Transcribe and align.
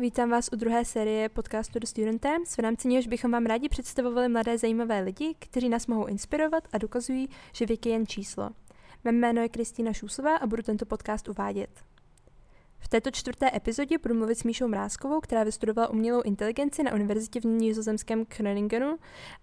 vítám 0.00 0.30
vás 0.30 0.48
u 0.52 0.56
druhé 0.56 0.84
série 0.84 1.28
podcastu 1.28 1.78
The 1.78 1.86
Student 1.86 2.22
Times, 2.22 2.56
v 2.56 2.58
rámci 2.58 2.88
něhož 2.88 3.06
bychom 3.06 3.30
vám 3.30 3.46
rádi 3.46 3.68
představovali 3.68 4.28
mladé 4.28 4.58
zajímavé 4.58 5.00
lidi, 5.00 5.34
kteří 5.38 5.68
nás 5.68 5.86
mohou 5.86 6.06
inspirovat 6.06 6.68
a 6.72 6.78
dokazují, 6.78 7.28
že 7.52 7.66
věk 7.66 7.86
je 7.86 7.92
jen 7.92 8.06
číslo. 8.06 8.50
Mé 9.04 9.12
jméno 9.12 9.42
je 9.42 9.48
Kristýna 9.48 9.92
Šusová 9.92 10.36
a 10.36 10.46
budu 10.46 10.62
tento 10.62 10.86
podcast 10.86 11.28
uvádět. 11.28 11.70
V 12.78 12.88
této 12.88 13.10
čtvrté 13.10 13.56
epizodě 13.56 13.98
budu 13.98 14.14
mluvit 14.14 14.38
s 14.38 14.44
Míšou 14.44 14.68
Mrázkovou, 14.68 15.20
která 15.20 15.44
vystudovala 15.44 15.90
umělou 15.90 16.22
inteligenci 16.22 16.82
na 16.82 16.94
univerzitě 16.94 17.40
v 17.40 17.44
nizozemském 17.44 18.24
Kroningenu 18.24 18.96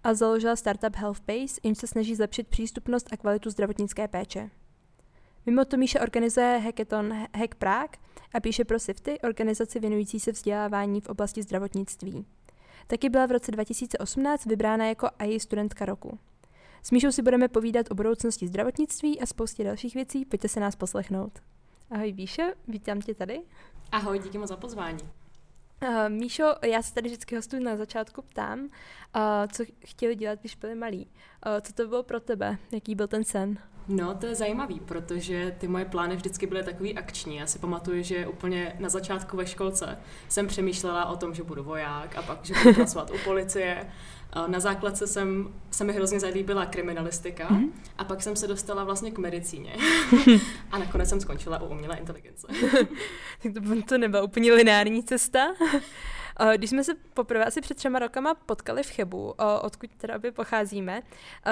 a 0.04 0.14
založila 0.14 0.56
startup 0.56 0.96
HealthBase, 0.96 1.60
jimž 1.62 1.78
se 1.78 1.86
snaží 1.86 2.14
zlepšit 2.14 2.48
přístupnost 2.48 3.06
a 3.12 3.16
kvalitu 3.16 3.50
zdravotnické 3.50 4.08
péče. 4.08 4.50
Mimo 5.48 5.64
to 5.64 5.76
Míša 5.76 6.00
organizuje 6.00 6.58
hackathon 6.58 7.12
Hack 7.36 7.54
Prague 7.54 7.98
a 8.34 8.40
píše 8.40 8.64
pro 8.64 8.78
SIFTY, 8.78 9.20
organizaci 9.20 9.80
věnující 9.80 10.20
se 10.20 10.32
vzdělávání 10.32 11.00
v 11.00 11.08
oblasti 11.08 11.42
zdravotnictví. 11.42 12.26
Taky 12.86 13.08
byla 13.08 13.26
v 13.26 13.30
roce 13.30 13.50
2018 13.50 14.46
vybrána 14.46 14.86
jako 14.86 15.08
AI 15.18 15.40
studentka 15.40 15.84
roku. 15.84 16.18
S 16.82 16.90
Míšou 16.90 17.12
si 17.12 17.22
budeme 17.22 17.48
povídat 17.48 17.90
o 17.90 17.94
budoucnosti 17.94 18.48
zdravotnictví 18.48 19.20
a 19.20 19.26
spoustě 19.26 19.64
dalších 19.64 19.94
věcí, 19.94 20.24
pojďte 20.24 20.48
se 20.48 20.60
nás 20.60 20.76
poslechnout. 20.76 21.32
Ahoj 21.90 22.12
Míšo, 22.12 22.42
vítám 22.68 23.00
tě 23.00 23.14
tady. 23.14 23.40
Ahoj, 23.92 24.18
díky 24.18 24.38
moc 24.38 24.48
za 24.48 24.56
pozvání. 24.56 25.00
Uh, 25.82 26.08
Míšo, 26.08 26.54
já 26.64 26.82
se 26.82 26.94
tady 26.94 27.08
vždycky 27.08 27.36
hostu 27.36 27.58
na 27.58 27.76
začátku 27.76 28.22
ptám, 28.22 28.60
uh, 28.60 28.70
co 29.52 29.64
chtěli 29.86 30.16
dělat, 30.16 30.40
když 30.40 30.54
byli 30.54 30.74
malí. 30.74 31.08
Uh, 31.46 31.60
co 31.60 31.72
to 31.72 31.88
bylo 31.88 32.02
pro 32.02 32.20
tebe? 32.20 32.58
Jaký 32.72 32.94
byl 32.94 33.08
ten 33.08 33.24
sen? 33.24 33.58
No, 33.88 34.14
to 34.14 34.26
je 34.26 34.34
zajímavý, 34.34 34.80
protože 34.80 35.56
ty 35.58 35.68
moje 35.68 35.84
plány 35.84 36.16
vždycky 36.16 36.46
byly 36.46 36.62
takový 36.62 36.94
akční. 36.94 37.36
Já 37.36 37.46
si 37.46 37.58
pamatuju, 37.58 38.02
že 38.02 38.26
úplně 38.26 38.76
na 38.78 38.88
začátku 38.88 39.36
ve 39.36 39.46
školce 39.46 39.98
jsem 40.28 40.46
přemýšlela 40.46 41.06
o 41.06 41.16
tom, 41.16 41.34
že 41.34 41.42
budu 41.42 41.62
voják 41.62 42.16
a 42.16 42.22
pak, 42.22 42.44
že 42.44 42.54
budu 42.62 42.74
pracovat 42.74 43.10
u 43.10 43.18
policie. 43.24 43.86
Na 44.46 44.60
základce 44.60 45.06
jsem, 45.06 45.54
se 45.70 45.84
mi 45.84 45.92
hrozně 45.92 46.20
zalíbila 46.20 46.66
kriminalistika 46.66 47.48
mm-hmm. 47.48 47.70
a 47.98 48.04
pak 48.04 48.22
jsem 48.22 48.36
se 48.36 48.46
dostala 48.46 48.84
vlastně 48.84 49.10
k 49.10 49.18
medicíně. 49.18 49.76
a 50.70 50.78
nakonec 50.78 51.08
jsem 51.08 51.20
skončila 51.20 51.62
u 51.62 51.66
umělé 51.66 51.96
inteligence. 51.96 52.46
tak 53.42 53.52
to, 53.54 53.82
to 53.88 53.98
nebyla 53.98 54.22
úplně 54.22 54.52
lineární 54.52 55.04
cesta. 55.04 55.46
Když 56.56 56.70
jsme 56.70 56.84
se 56.84 56.94
poprvé 57.14 57.44
asi 57.44 57.60
před 57.60 57.76
třema 57.76 57.98
rokama 57.98 58.34
potkali 58.34 58.82
v 58.82 58.90
Chebu, 58.90 59.34
odkud 59.62 59.90
teda 59.96 60.18
by 60.18 60.30
pocházíme, 60.30 61.02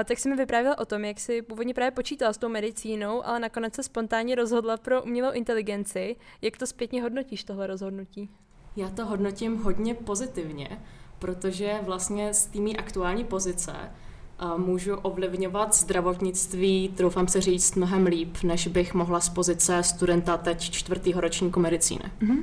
tak 0.04 0.18
jsem 0.18 0.32
mi 0.32 0.36
vyprávěla 0.36 0.78
o 0.78 0.84
tom, 0.84 1.04
jak 1.04 1.20
si 1.20 1.42
původně 1.42 1.74
právě 1.74 1.90
počítala 1.90 2.32
s 2.32 2.38
tou 2.38 2.48
medicínou, 2.48 3.26
ale 3.26 3.38
nakonec 3.40 3.74
se 3.74 3.82
spontánně 3.82 4.34
rozhodla 4.34 4.76
pro 4.76 5.02
umělou 5.02 5.32
inteligenci. 5.32 6.16
Jak 6.42 6.56
to 6.56 6.66
zpětně 6.66 7.02
hodnotíš, 7.02 7.44
tohle 7.44 7.66
rozhodnutí? 7.66 8.30
Já 8.76 8.88
to 8.88 9.06
hodnotím 9.06 9.56
hodně 9.56 9.94
pozitivně, 9.94 10.82
protože 11.18 11.74
vlastně 11.82 12.34
z 12.34 12.46
té 12.46 12.72
aktuální 12.78 13.24
pozice 13.24 13.72
můžu 14.56 14.94
ovlivňovat 14.94 15.74
zdravotnictví, 15.74 16.88
troufám 16.96 17.28
se 17.28 17.40
říct, 17.40 17.74
mnohem 17.74 18.06
líp, 18.06 18.36
než 18.42 18.66
bych 18.66 18.94
mohla 18.94 19.20
z 19.20 19.28
pozice 19.28 19.82
studenta 19.82 20.36
teď 20.36 20.70
čtvrtýho 20.70 21.20
ročníku 21.20 21.60
medicíny. 21.60 22.04
Mm-hmm. 22.20 22.42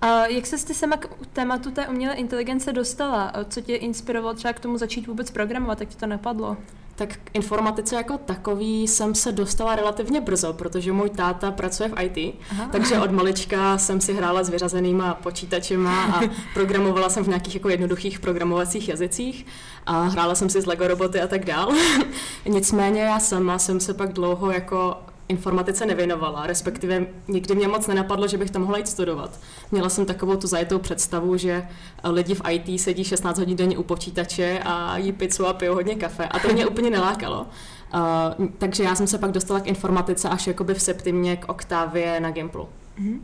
A 0.00 0.26
jak 0.26 0.46
se 0.46 0.66
ty 0.66 0.74
sama 0.74 0.96
k 0.96 1.08
tématu 1.32 1.70
té 1.70 1.88
umělé 1.88 2.14
inteligence 2.14 2.72
dostala? 2.72 3.32
Co 3.48 3.60
tě 3.60 3.76
inspirovalo 3.76 4.34
třeba 4.34 4.52
k 4.52 4.60
tomu 4.60 4.78
začít 4.78 5.06
vůbec 5.06 5.30
programovat? 5.30 5.80
Jak 5.80 5.88
ti 5.88 5.96
to 5.96 6.06
napadlo? 6.06 6.56
Tak 6.96 7.16
k 7.24 7.30
informatice 7.32 7.96
jako 7.96 8.18
takový 8.18 8.88
jsem 8.88 9.14
se 9.14 9.32
dostala 9.32 9.76
relativně 9.76 10.20
brzo, 10.20 10.52
protože 10.52 10.92
můj 10.92 11.10
táta 11.10 11.50
pracuje 11.50 11.88
v 11.88 12.02
IT, 12.02 12.34
Aha. 12.50 12.68
takže 12.72 12.98
od 12.98 13.10
malička 13.10 13.78
jsem 13.78 14.00
si 14.00 14.14
hrála 14.14 14.44
s 14.44 14.48
vyřazenýma 14.48 15.14
počítačema 15.14 16.04
a 16.04 16.20
programovala 16.54 17.08
jsem 17.08 17.24
v 17.24 17.28
nějakých 17.28 17.54
jako 17.54 17.68
jednoduchých 17.68 18.20
programovacích 18.20 18.88
jazycích 18.88 19.46
a 19.86 20.02
hrála 20.02 20.34
jsem 20.34 20.50
si 20.50 20.60
s 20.60 20.66
Lego 20.66 20.88
roboty 20.88 21.20
a 21.20 21.26
tak 21.26 21.44
dál. 21.44 21.72
Nicméně 22.48 23.00
já 23.00 23.20
sama 23.20 23.58
jsem 23.58 23.80
se 23.80 23.94
pak 23.94 24.12
dlouho 24.12 24.50
jako 24.50 24.96
informatice 25.28 25.86
nevěnovala, 25.86 26.46
respektive 26.46 27.06
nikdy 27.28 27.54
mě 27.54 27.68
moc 27.68 27.86
nenapadlo, 27.86 28.28
že 28.28 28.38
bych 28.38 28.50
to 28.50 28.58
mohla 28.58 28.78
jít 28.78 28.88
studovat. 28.88 29.40
Měla 29.70 29.88
jsem 29.88 30.06
takovou 30.06 30.36
tu 30.36 30.46
zajetou 30.46 30.78
představu, 30.78 31.36
že 31.36 31.68
lidi 32.04 32.34
v 32.34 32.42
IT 32.50 32.80
sedí 32.80 33.04
16 33.04 33.38
hodin 33.38 33.56
denně 33.56 33.78
u 33.78 33.82
počítače 33.82 34.60
a 34.64 34.98
jí 34.98 35.12
pizzu 35.12 35.46
a 35.46 35.52
pijou 35.52 35.74
hodně 35.74 35.94
kafe 35.94 36.24
a 36.24 36.38
to 36.38 36.52
mě 36.52 36.66
úplně 36.66 36.90
nelákalo. 36.90 37.46
Uh, 37.94 38.46
takže 38.58 38.82
já 38.82 38.94
jsem 38.94 39.06
se 39.06 39.18
pak 39.18 39.32
dostala 39.32 39.60
k 39.60 39.66
informatice 39.66 40.28
až 40.28 40.46
jakoby 40.46 40.74
v 40.74 40.82
septimě 40.82 41.36
k 41.36 41.48
Oktávě 41.48 42.20
na 42.20 42.30
Gimplu. 42.30 42.68
Mm-hmm. 42.98 43.20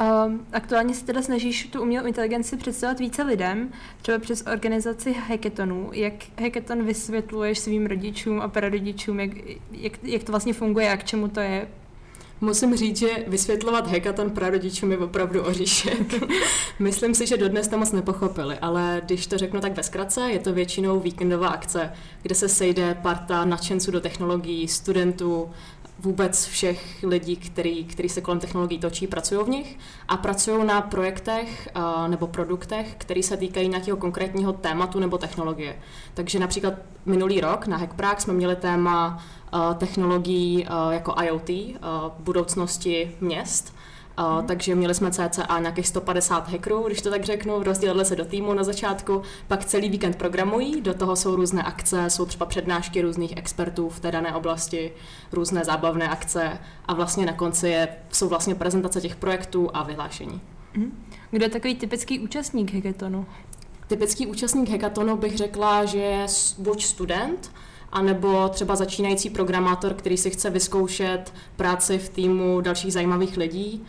Um, 0.00 0.46
aktuálně 0.52 0.94
se 0.94 1.04
teda 1.04 1.22
snažíš 1.22 1.66
tu 1.66 1.82
umělou 1.82 2.06
inteligenci 2.06 2.56
představovat 2.56 3.00
více 3.00 3.22
lidem, 3.22 3.70
třeba 4.02 4.18
přes 4.18 4.44
organizaci 4.52 5.12
hackathonů. 5.12 5.90
Jak 5.92 6.12
hackathon 6.40 6.84
vysvětluješ 6.84 7.58
svým 7.58 7.86
rodičům 7.86 8.40
a 8.40 8.48
prarodičům, 8.48 9.20
jak, 9.20 9.30
jak, 9.70 9.92
jak 10.04 10.24
to 10.24 10.32
vlastně 10.32 10.52
funguje 10.52 10.90
a 10.90 10.96
k 10.96 11.04
čemu 11.04 11.28
to 11.28 11.40
je? 11.40 11.68
Musím 12.40 12.76
říct, 12.76 12.96
že 12.96 13.08
vysvětlovat 13.26 13.86
hackathon 13.86 14.30
prarodičům 14.30 14.92
je 14.92 14.98
opravdu 14.98 15.42
oříšek. 15.42 16.22
Myslím 16.78 17.14
si, 17.14 17.26
že 17.26 17.36
dodnes 17.36 17.68
to 17.68 17.78
moc 17.78 17.92
nepochopili, 17.92 18.58
ale 18.58 19.02
když 19.04 19.26
to 19.26 19.38
řeknu 19.38 19.60
tak 19.60 19.76
ve 19.76 19.82
zkratce, 19.82 20.20
je 20.20 20.38
to 20.38 20.52
většinou 20.52 21.00
víkendová 21.00 21.48
akce, 21.48 21.92
kde 22.22 22.34
se 22.34 22.48
sejde 22.48 22.94
parta 23.02 23.44
nadšenců 23.44 23.90
do 23.90 24.00
technologií, 24.00 24.68
studentů, 24.68 25.50
vůbec 26.02 26.46
všech 26.46 27.02
lidí, 27.02 27.36
který, 27.36 27.84
který 27.84 28.08
se 28.08 28.20
kolem 28.20 28.40
technologií 28.40 28.78
točí, 28.78 29.06
pracují 29.06 29.44
v 29.44 29.48
nich 29.48 29.78
a 30.08 30.16
pracují 30.16 30.66
na 30.66 30.80
projektech 30.80 31.68
uh, 31.76 32.08
nebo 32.08 32.26
produktech, 32.26 32.94
které 32.98 33.22
se 33.22 33.36
týkají 33.36 33.68
nějakého 33.68 33.96
konkrétního 33.96 34.52
tématu 34.52 35.00
nebo 35.00 35.18
technologie. 35.18 35.76
Takže 36.14 36.38
například 36.38 36.74
minulý 37.06 37.40
rok 37.40 37.66
na 37.66 37.76
Hackprague 37.76 38.20
jsme 38.20 38.32
měli 38.32 38.56
téma 38.56 39.24
uh, 39.54 39.74
technologií 39.74 40.66
uh, 40.66 40.92
jako 40.92 41.14
IoT, 41.22 41.50
uh, 41.50 41.76
budoucnosti 42.18 43.16
měst, 43.20 43.74
Uh, 44.18 44.46
takže 44.46 44.74
měli 44.74 44.94
jsme 44.94 45.10
cca 45.10 45.58
nějakých 45.58 45.88
150 45.88 46.48
hackerů, 46.48 46.82
když 46.86 47.02
to 47.02 47.10
tak 47.10 47.24
řeknu, 47.24 47.62
rozdělili 47.62 48.04
se 48.04 48.16
do 48.16 48.24
týmu 48.24 48.54
na 48.54 48.64
začátku, 48.64 49.22
pak 49.48 49.64
celý 49.64 49.88
víkend 49.88 50.16
programují, 50.16 50.80
do 50.80 50.94
toho 50.94 51.16
jsou 51.16 51.36
různé 51.36 51.62
akce, 51.62 52.10
jsou 52.10 52.26
třeba 52.26 52.46
přednášky 52.46 53.02
různých 53.02 53.36
expertů 53.36 53.88
v 53.88 54.00
té 54.00 54.10
dané 54.10 54.34
oblasti, 54.34 54.92
různé 55.32 55.64
zábavné 55.64 56.08
akce 56.08 56.58
a 56.86 56.94
vlastně 56.94 57.26
na 57.26 57.32
konci 57.32 57.68
je, 57.68 57.88
jsou 58.12 58.28
vlastně 58.28 58.54
prezentace 58.54 59.00
těch 59.00 59.16
projektů 59.16 59.70
a 59.74 59.82
vyhlášení. 59.82 60.40
Mhm. 60.74 61.04
Kdo 61.30 61.44
je 61.44 61.50
takový 61.50 61.74
typický 61.74 62.20
účastník 62.20 62.74
hackathonu? 62.74 63.26
Typický 63.86 64.26
účastník 64.26 64.70
hackathonu 64.70 65.16
bych 65.16 65.36
řekla, 65.36 65.84
že 65.84 65.98
je 65.98 66.26
buď 66.58 66.84
student, 66.84 67.50
anebo 67.92 68.48
třeba 68.48 68.76
začínající 68.76 69.30
programátor, 69.30 69.94
který 69.94 70.16
si 70.16 70.30
chce 70.30 70.50
vyzkoušet 70.50 71.34
práci 71.56 71.98
v 71.98 72.08
týmu 72.08 72.60
dalších 72.60 72.92
zajímavých 72.92 73.36
lidí, 73.36 73.84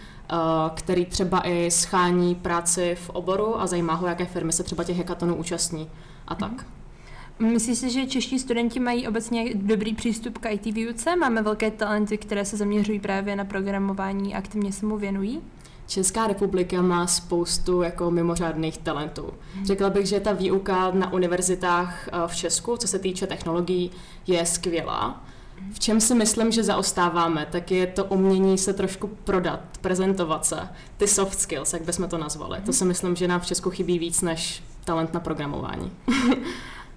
který 0.75 1.05
třeba 1.05 1.47
i 1.47 1.71
schání 1.71 2.35
práci 2.35 2.95
v 2.95 3.09
oboru 3.09 3.61
a 3.61 3.67
zajímá 3.67 3.93
ho, 3.93 4.07
jaké 4.07 4.25
firmy 4.25 4.53
se 4.53 4.63
třeba 4.63 4.83
těch 4.83 4.97
hackathonů 4.97 5.35
účastní 5.35 5.89
a 6.27 6.35
tak. 6.35 6.51
Mm-hmm. 6.51 7.51
Myslíš 7.51 7.77
si, 7.77 7.89
že 7.89 8.05
čeští 8.05 8.39
studenti 8.39 8.79
mají 8.79 9.07
obecně 9.07 9.53
dobrý 9.55 9.93
přístup 9.93 10.37
k 10.37 10.49
IT 10.49 10.65
výuce? 10.65 11.15
Máme 11.15 11.41
velké 11.41 11.71
talenty, 11.71 12.17
které 12.17 12.45
se 12.45 12.57
zaměřují 12.57 12.99
právě 12.99 13.35
na 13.35 13.45
programování 13.45 14.35
a 14.35 14.37
aktivně 14.37 14.71
se 14.71 14.85
mu 14.85 14.97
věnují? 14.97 15.41
Česká 15.87 16.27
republika 16.27 16.81
má 16.81 17.07
spoustu 17.07 17.81
jako 17.81 18.11
mimořádných 18.11 18.77
talentů. 18.77 19.33
Hmm. 19.55 19.65
Řekla 19.65 19.89
bych, 19.89 20.05
že 20.05 20.19
ta 20.19 20.33
výuka 20.33 20.91
na 20.91 21.13
univerzitách 21.13 22.07
eh, 22.07 22.11
v 22.27 22.35
Česku, 22.35 22.77
co 22.77 22.87
se 22.87 22.99
týče 22.99 23.27
technologií, 23.27 23.91
je 24.27 24.45
skvělá. 24.45 25.23
V 25.71 25.79
čem 25.79 26.01
si 26.01 26.15
myslím, 26.15 26.51
že 26.51 26.63
zaostáváme, 26.63 27.47
tak 27.51 27.71
je 27.71 27.87
to 27.87 28.05
umění 28.05 28.57
se 28.57 28.73
trošku 28.73 29.07
prodat, 29.07 29.59
prezentovat 29.81 30.45
se, 30.45 30.69
ty 30.97 31.07
soft 31.07 31.39
skills, 31.39 31.73
jak 31.73 31.81
bychom 31.81 32.09
to 32.09 32.17
nazvali. 32.17 32.61
To 32.65 32.73
si 32.73 32.85
myslím, 32.85 33.15
že 33.15 33.27
nám 33.27 33.39
v 33.39 33.45
Česku 33.45 33.69
chybí 33.69 33.99
víc 33.99 34.21
než 34.21 34.63
talent 34.85 35.13
na 35.13 35.19
programování. 35.19 35.91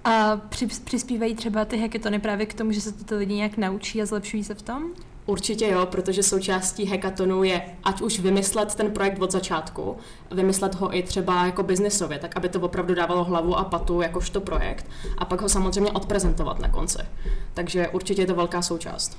A 0.04 0.40
přispívají 0.84 1.34
třeba 1.34 1.64
ty 1.64 1.78
hackathony 1.78 2.18
právě 2.18 2.46
k 2.46 2.54
tomu, 2.54 2.72
že 2.72 2.80
se 2.80 2.92
to 2.92 3.04
ty 3.04 3.14
lidi 3.14 3.34
nějak 3.34 3.56
naučí 3.56 4.02
a 4.02 4.06
zlepšují 4.06 4.44
se 4.44 4.54
v 4.54 4.62
tom? 4.62 4.90
Určitě 5.26 5.68
jo, 5.68 5.86
protože 5.86 6.22
součástí 6.22 6.86
hackathonu 6.86 7.44
je 7.44 7.62
ať 7.84 8.00
už 8.00 8.20
vymyslet 8.20 8.74
ten 8.74 8.90
projekt 8.90 9.22
od 9.22 9.32
začátku, 9.32 9.96
vymyslet 10.30 10.74
ho 10.74 10.96
i 10.96 11.02
třeba 11.02 11.46
jako 11.46 11.62
biznesově, 11.62 12.18
tak 12.18 12.36
aby 12.36 12.48
to 12.48 12.60
opravdu 12.60 12.94
dávalo 12.94 13.24
hlavu 13.24 13.56
a 13.56 13.64
patu 13.64 14.00
jakožto 14.00 14.40
projekt 14.40 14.86
a 15.18 15.24
pak 15.24 15.40
ho 15.40 15.48
samozřejmě 15.48 15.92
odprezentovat 15.92 16.58
na 16.58 16.68
konci. 16.68 16.98
Takže 17.54 17.88
určitě 17.88 18.22
je 18.22 18.26
to 18.26 18.34
velká 18.34 18.62
součást. 18.62 19.18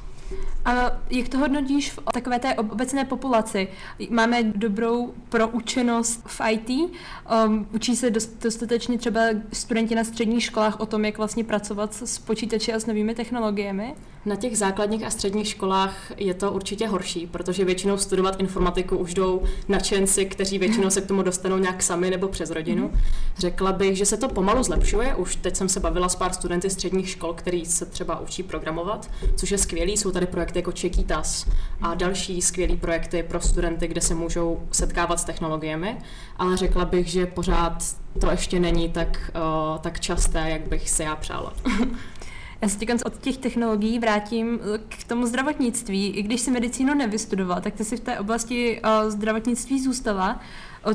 A 0.66 0.92
jak 1.10 1.30
to 1.30 1.38
hodnotíš 1.38 1.92
v 1.92 2.00
takové 2.14 2.40
té 2.40 2.56
obecné 2.56 3.06
populaci? 3.06 3.68
Máme 4.10 4.44
dobrou 4.44 5.14
proučenost 5.30 6.24
v 6.26 6.42
IT, 6.52 6.70
um, 6.70 7.68
učí 7.74 7.96
se 7.96 8.10
dost, 8.10 8.44
dostatečně 8.44 8.98
třeba 8.98 9.22
studenti 9.54 9.96
na 9.96 10.04
středních 10.04 10.44
školách 10.44 10.80
o 10.80 10.86
tom, 10.86 11.06
jak 11.06 11.18
vlastně 11.18 11.44
pracovat 11.44 11.94
s 11.94 12.20
počítači 12.20 12.74
a 12.74 12.80
s 12.80 12.86
novými 12.86 13.16
technologiemi? 13.16 13.96
Na 14.28 14.36
těch 14.36 14.58
základních 14.58 15.04
a 15.04 15.10
středních 15.10 15.48
školách 15.48 16.12
je 16.18 16.34
to 16.34 16.52
určitě 16.52 16.88
horší, 16.88 17.28
protože 17.28 17.66
většinou 17.66 17.98
studovat 17.98 18.40
informatiku 18.40 18.98
už 18.98 19.14
jdou 19.14 19.42
nadšenci, 19.68 20.26
kteří 20.26 20.60
většinou 20.60 20.90
se 20.90 21.02
k 21.02 21.06
tomu 21.06 21.22
dostanou 21.22 21.58
nějak 21.58 21.84
sami 21.84 22.10
nebo 22.10 22.28
přes 22.28 22.50
rodinu. 22.52 22.84
Mhm. 22.88 23.02
Řekla 23.38 23.72
bych, 23.72 23.98
že 23.98 24.06
se 24.06 24.18
to 24.18 24.30
pomalu 24.30 24.64
zlepšuje. 24.64 25.16
Už 25.16 25.36
teď 25.36 25.56
jsem 25.56 25.70
se 25.70 25.80
bavila 25.80 26.10
s 26.10 26.16
pár 26.16 26.34
studenty 26.34 26.70
středních 26.70 27.10
škol, 27.10 27.34
který 27.34 27.66
se 27.66 27.86
třeba 27.86 28.20
učí 28.20 28.44
programovat, 28.44 29.12
což 29.36 29.52
je 29.52 29.58
skvělý. 29.58 29.98
Jsou 29.98 30.12
tady 30.12 30.26
projekty 30.26 30.60
jako 30.60 30.72
Čekýtas 30.72 31.48
a 31.82 31.94
další 31.94 32.42
skvělé 32.42 32.76
projekty 32.76 33.24
pro 33.24 33.42
studenty, 33.42 33.88
kde 33.88 34.02
se 34.02 34.16
můžou 34.16 34.60
setkávat 34.72 35.20
s 35.20 35.24
technologiemi, 35.24 35.98
ale 36.38 36.58
řekla 36.58 36.86
bych, 36.86 37.08
že 37.08 37.26
pořád 37.26 37.84
to 38.22 38.32
ještě 38.32 38.60
není 38.60 38.90
tak, 38.90 39.32
uh, 39.36 39.78
tak 39.78 40.00
časté, 40.00 40.50
jak 40.50 40.68
bych 40.68 40.90
si 40.90 41.04
já 41.04 41.16
přála. 41.16 41.54
Já 42.62 42.70
se 42.70 42.78
od 43.06 43.18
těch 43.18 43.38
technologií 43.38 44.00
vrátím 44.00 44.60
eh, 44.76 44.78
k 44.78 45.04
tomu 45.04 45.26
zdravotnictví. 45.26 46.08
I 46.08 46.22
když 46.22 46.42
si 46.42 46.52
medicínu 46.52 46.94
nevystudovala, 46.94 47.62
tak 47.62 47.74
ty 47.74 47.86
si 47.86 47.98
v 47.98 48.00
té 48.00 48.20
oblasti 48.20 48.82
uh, 48.82 49.10
zdravotnictví 49.10 49.84
zůstala. 49.84 50.40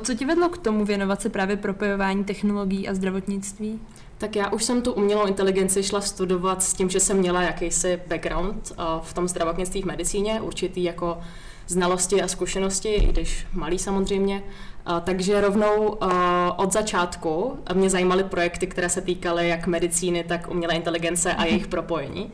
Co 0.01 0.15
ti 0.15 0.25
vedlo 0.25 0.49
k 0.49 0.59
tomu 0.59 0.85
věnovat 0.85 1.23
se 1.23 1.29
právě 1.29 1.57
propojování 1.57 2.25
technologií 2.25 2.89
a 2.89 2.95
zdravotnictví? 2.95 3.81
Tak 4.19 4.37
já 4.37 4.51
už 4.51 4.65
jsem 4.65 4.83
tu 4.83 4.93
umělou 4.93 5.27
inteligenci 5.27 5.83
šla 5.83 6.01
studovat 6.01 6.63
s 6.63 6.75
tím, 6.75 6.91
že 6.91 7.01
jsem 7.01 7.17
měla 7.17 7.43
jakýsi 7.43 8.01
background 8.09 8.73
uh, 8.79 8.85
v 9.03 9.15
tom 9.15 9.29
zdravotnictví 9.29 9.83
v 9.83 9.87
medicíně, 9.87 10.41
určitý 10.41 10.85
jako 10.85 11.19
znalosti 11.67 12.23
a 12.23 12.29
zkušenosti, 12.29 12.89
i 12.89 13.07
když 13.07 13.47
malý 13.53 13.79
samozřejmě. 13.79 14.43
Takže 15.05 15.41
rovnou 15.41 15.99
od 16.57 16.73
začátku 16.73 17.59
mě 17.75 17.91
zajímaly 17.91 18.25
projekty, 18.25 18.67
které 18.67 18.89
se 18.89 19.01
týkaly 19.01 19.49
jak 19.49 19.67
medicíny, 19.67 20.25
tak 20.25 20.49
umělé 20.51 20.75
inteligence 20.75 21.35
a 21.35 21.45
jejich 21.45 21.67
propojení. 21.67 22.33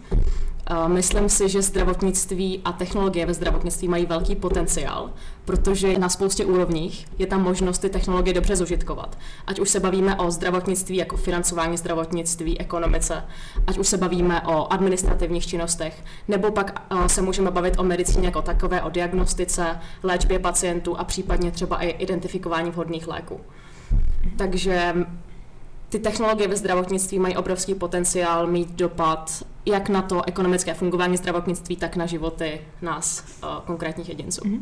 Myslím 0.86 1.28
si, 1.28 1.48
že 1.48 1.62
zdravotnictví 1.62 2.60
a 2.64 2.72
technologie 2.72 3.26
ve 3.26 3.34
zdravotnictví 3.34 3.88
mají 3.88 4.06
velký 4.06 4.36
potenciál, 4.36 5.10
protože 5.44 5.98
na 5.98 6.08
spoustě 6.08 6.44
úrovních 6.44 7.06
je 7.18 7.26
tam 7.26 7.42
možnost 7.42 7.78
ty 7.78 7.90
technologie 7.90 8.34
dobře 8.34 8.56
zužitkovat. 8.56 9.18
Ať 9.46 9.60
už 9.60 9.70
se 9.70 9.80
bavíme 9.80 10.16
o 10.16 10.30
zdravotnictví 10.30 10.96
jako 10.96 11.16
financování 11.16 11.76
zdravotnictví, 11.76 12.60
ekonomice, 12.60 13.24
ať 13.66 13.78
už 13.78 13.88
se 13.88 13.96
bavíme 13.96 14.42
o 14.42 14.72
administrativních 14.72 15.46
činnostech, 15.46 16.04
nebo 16.28 16.50
pak 16.50 16.82
se 17.06 17.22
můžeme 17.22 17.50
bavit 17.50 17.78
o 17.78 17.84
medicíně 17.84 18.26
jako 18.26 18.42
takové, 18.42 18.82
o 18.82 18.90
diagnostice, 18.90 19.78
léčbě 20.02 20.38
pacientů 20.38 20.98
a 20.98 21.04
případně 21.04 21.50
třeba 21.50 21.76
i 21.76 21.88
identifikování 21.88 22.70
vhodných 22.70 23.08
léků. 23.08 23.40
Takže 24.36 24.94
ty 25.88 25.98
technologie 25.98 26.48
ve 26.48 26.56
zdravotnictví 26.56 27.18
mají 27.18 27.36
obrovský 27.36 27.74
potenciál 27.74 28.46
mít 28.46 28.70
dopad 28.70 29.42
jak 29.66 29.88
na 29.88 30.02
to 30.02 30.28
ekonomické 30.28 30.74
fungování 30.74 31.16
zdravotnictví, 31.16 31.76
tak 31.76 31.96
na 31.96 32.06
životy 32.06 32.60
nás, 32.82 33.24
uh, 33.42 33.48
konkrétních 33.66 34.08
jedinců. 34.08 34.40
Mm-hmm. 34.40 34.60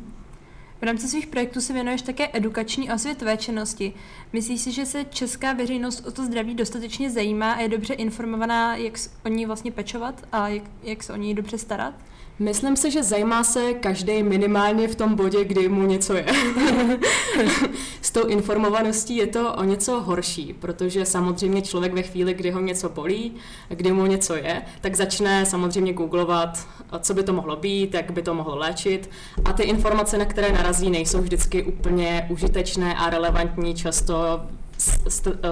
V 0.81 0.83
rámci 0.83 1.09
svých 1.09 1.27
projektů 1.27 1.61
se 1.61 1.73
věnuješ 1.73 2.03
také 2.03 2.29
edukační 2.33 2.91
a 2.91 2.95
osvětové 2.95 3.37
činnosti. 3.37 3.93
Myslíš 4.33 4.61
si, 4.61 4.73
že 4.73 4.87
se 4.87 5.05
česká 5.05 5.53
veřejnost 5.53 6.07
o 6.07 6.11
to 6.11 6.25
zdraví 6.25 6.55
dostatečně 6.55 7.11
zajímá 7.11 7.53
a 7.53 7.61
je 7.61 7.69
dobře 7.69 7.95
informovaná, 7.95 8.77
jak 8.77 8.95
o 9.25 9.29
ní 9.29 9.47
vlastně 9.47 9.73
pečovat 9.73 10.23
a 10.33 10.49
jak, 10.49 10.63
jak 10.83 11.03
se 11.03 11.13
o 11.13 11.17
ní 11.17 11.35
dobře 11.35 11.59
starat? 11.59 11.95
Myslím 12.39 12.77
si, 12.77 12.91
že 12.91 13.03
zajímá 13.03 13.45
se 13.45 13.75
každý 13.75 14.23
minimálně 14.23 14.89
v 14.89 14.95
tom 14.95 15.15
bodě, 15.15 15.45
kdy 15.45 15.69
mu 15.69 15.87
něco 15.87 16.15
je. 16.15 16.27
S 18.03 18.11
tou 18.11 18.27
informovaností 18.27 19.17
je 19.17 19.27
to 19.27 19.55
o 19.55 19.65
něco 19.65 20.01
horší, 20.01 20.53
protože 20.53 21.05
samozřejmě 21.05 21.63
člověk 21.63 21.93
ve 21.93 22.03
chvíli, 22.03 22.35
kdy 22.35 22.51
ho 22.51 22.61
něco 22.61 22.89
bolí, 22.89 23.33
kdy 23.69 23.93
mu 23.93 24.07
něco 24.07 24.35
je, 24.35 24.63
tak 24.81 24.97
začne 24.97 25.47
samozřejmě 25.47 25.93
googlovat, 25.93 26.67
co 27.01 27.15
by 27.15 27.23
to 27.23 27.33
mohlo 27.33 27.57
být, 27.57 27.95
jak 27.95 28.11
by 28.11 28.23
to 28.23 28.35
mohlo 28.35 28.57
léčit 28.57 29.11
a 29.45 29.53
ty 29.53 29.63
informace, 29.63 30.19
na 30.19 30.25
které 30.25 30.53
narazí, 30.53 30.91
nejsou 30.91 31.21
vždycky 31.21 31.63
úplně 31.63 32.27
užitečné 32.31 32.95
a 32.95 33.11
relevantní, 33.11 33.75
často 33.75 34.41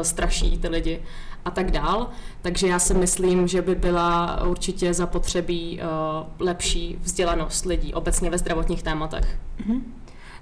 straší 0.03 0.59
ty 0.59 0.69
lidi 0.69 1.01
a 1.45 1.51
tak 1.51 1.71
dál. 1.71 2.11
Takže 2.43 2.69
já 2.69 2.79
si 2.79 2.95
myslím, 2.95 3.49
že 3.49 3.63
by 3.63 3.75
byla 3.75 4.45
určitě 4.47 4.95
zapotřebí 4.95 5.81
uh, 5.81 6.47
lepší 6.47 6.99
vzdělanost 7.03 7.67
lidí 7.67 7.95
obecně 7.95 8.31
ve 8.31 8.39
zdravotních 8.39 8.83
tématech. 8.83 9.39
Mm-hmm. 9.59 9.81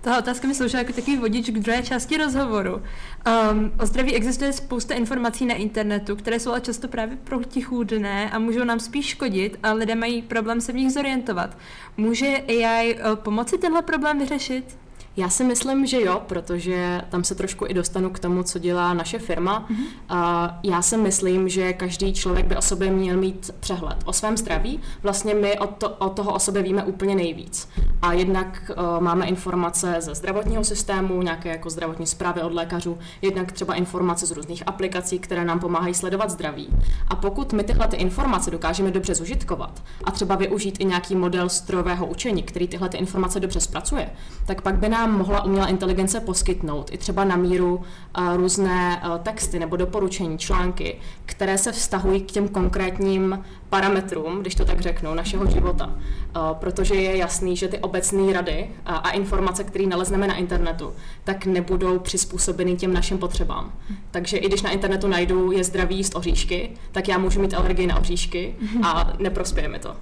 Tahle 0.02 0.18
otázka 0.18 0.48
mi 0.48 0.54
sloužila 0.54 0.82
jako 0.82 0.92
takový 0.92 1.16
vodič 1.16 1.50
k 1.50 1.58
druhé 1.58 1.82
části 1.82 2.16
rozhovoru. 2.16 2.74
Um, 2.74 3.72
o 3.80 3.86
zdraví 3.86 4.14
existuje 4.14 4.52
spousta 4.52 4.94
informací 4.94 5.46
na 5.46 5.54
internetu, 5.54 6.16
které 6.16 6.40
jsou 6.40 6.50
ale 6.50 6.60
často 6.60 6.88
právě 6.88 7.16
protichůdné 7.16 8.30
a 8.30 8.38
můžou 8.38 8.64
nám 8.64 8.80
spíš 8.80 9.06
škodit 9.06 9.58
a 9.62 9.72
lidé 9.72 9.94
mají 9.94 10.22
problém 10.22 10.60
se 10.60 10.72
v 10.72 10.76
nich 10.76 10.92
zorientovat. 10.92 11.56
Může 11.96 12.26
AI 12.26 12.94
uh, 12.94 13.16
pomoci 13.16 13.58
tenhle 13.58 13.82
problém 13.82 14.18
vyřešit? 14.18 14.78
Já 15.16 15.28
si 15.28 15.44
myslím, 15.44 15.86
že 15.86 16.00
jo, 16.00 16.22
protože 16.26 17.02
tam 17.08 17.24
se 17.24 17.34
trošku 17.34 17.66
i 17.68 17.74
dostanu 17.74 18.10
k 18.10 18.18
tomu, 18.18 18.42
co 18.42 18.58
dělá 18.58 18.94
naše 18.94 19.18
firma. 19.18 19.66
Mm-hmm. 19.70 20.54
Já 20.62 20.82
si 20.82 20.96
myslím, 20.96 21.48
že 21.48 21.72
každý 21.72 22.12
člověk 22.12 22.46
by 22.46 22.56
o 22.56 22.62
sobě 22.62 22.90
měl 22.90 23.16
mít 23.16 23.50
přehled 23.60 23.96
o 24.04 24.12
svém 24.12 24.36
zdraví. 24.36 24.80
Vlastně 25.02 25.34
my 25.34 25.58
od, 25.58 25.70
to, 25.70 25.88
od 25.88 26.08
toho 26.08 26.32
o 26.34 26.38
sobě 26.38 26.62
víme 26.62 26.84
úplně 26.84 27.14
nejvíc. 27.14 27.68
A 28.02 28.12
jednak 28.12 28.70
uh, 28.70 29.02
máme 29.02 29.26
informace 29.26 29.96
ze 29.98 30.14
zdravotního 30.14 30.64
systému, 30.64 31.22
nějaké 31.22 31.48
jako 31.48 31.70
zdravotní 31.70 32.06
zprávy 32.06 32.42
od 32.42 32.52
lékařů, 32.52 32.98
jednak 33.22 33.52
třeba 33.52 33.74
informace 33.74 34.26
z 34.26 34.30
různých 34.30 34.62
aplikací, 34.66 35.18
které 35.18 35.44
nám 35.44 35.60
pomáhají 35.60 35.94
sledovat 35.94 36.30
zdraví. 36.30 36.68
A 37.08 37.16
pokud 37.16 37.52
my 37.52 37.64
tyhle 37.64 37.88
ty 37.88 37.96
informace 37.96 38.50
dokážeme 38.50 38.90
dobře 38.90 39.14
zužitkovat 39.14 39.82
a 40.04 40.10
třeba 40.10 40.34
využít 40.34 40.76
i 40.80 40.84
nějaký 40.84 41.16
model 41.16 41.48
strojového 41.48 42.06
učení, 42.06 42.42
který 42.42 42.68
tyhle 42.68 42.88
ty 42.88 42.96
informace 42.96 43.40
dobře 43.40 43.60
zpracuje, 43.60 44.10
tak 44.46 44.62
pak 44.62 44.74
by 44.74 44.88
nám 44.88 45.01
nám 45.06 45.18
mohla 45.18 45.44
umělá 45.44 45.66
inteligence 45.66 46.20
poskytnout 46.20 46.90
i 46.92 46.98
třeba 46.98 47.24
na 47.24 47.36
míru 47.36 47.76
uh, 47.76 48.36
různé 48.36 49.02
uh, 49.04 49.18
texty 49.18 49.58
nebo 49.58 49.76
doporučení, 49.76 50.38
články, 50.38 50.96
které 51.26 51.58
se 51.58 51.72
vztahují 51.72 52.20
k 52.20 52.32
těm 52.32 52.48
konkrétním 52.48 53.44
parametrům, 53.68 54.40
když 54.40 54.54
to 54.54 54.64
tak 54.64 54.80
řeknu, 54.80 55.14
našeho 55.14 55.46
života. 55.46 55.86
Uh, 55.86 56.42
protože 56.52 56.94
je 56.94 57.16
jasný, 57.16 57.56
že 57.56 57.68
ty 57.68 57.78
obecné 57.78 58.32
rady 58.32 58.70
a, 58.86 58.96
a 58.96 59.10
informace, 59.10 59.64
které 59.64 59.86
nalezneme 59.86 60.26
na 60.26 60.34
internetu, 60.34 60.92
tak 61.24 61.46
nebudou 61.46 61.98
přizpůsobeny 61.98 62.76
těm 62.76 62.92
našim 62.92 63.18
potřebám. 63.18 63.72
Takže 64.10 64.36
i 64.36 64.48
když 64.48 64.62
na 64.62 64.70
internetu 64.70 65.08
najdu, 65.08 65.52
je 65.52 65.64
zdravý 65.64 65.96
jíst 65.96 66.16
oříšky, 66.16 66.70
tak 66.92 67.08
já 67.08 67.18
můžu 67.18 67.40
mít 67.40 67.54
alergii 67.54 67.86
na 67.86 68.00
oříšky 68.00 68.54
a 68.82 69.12
neprospěje 69.18 69.68
mi 69.68 69.78
to 69.78 69.96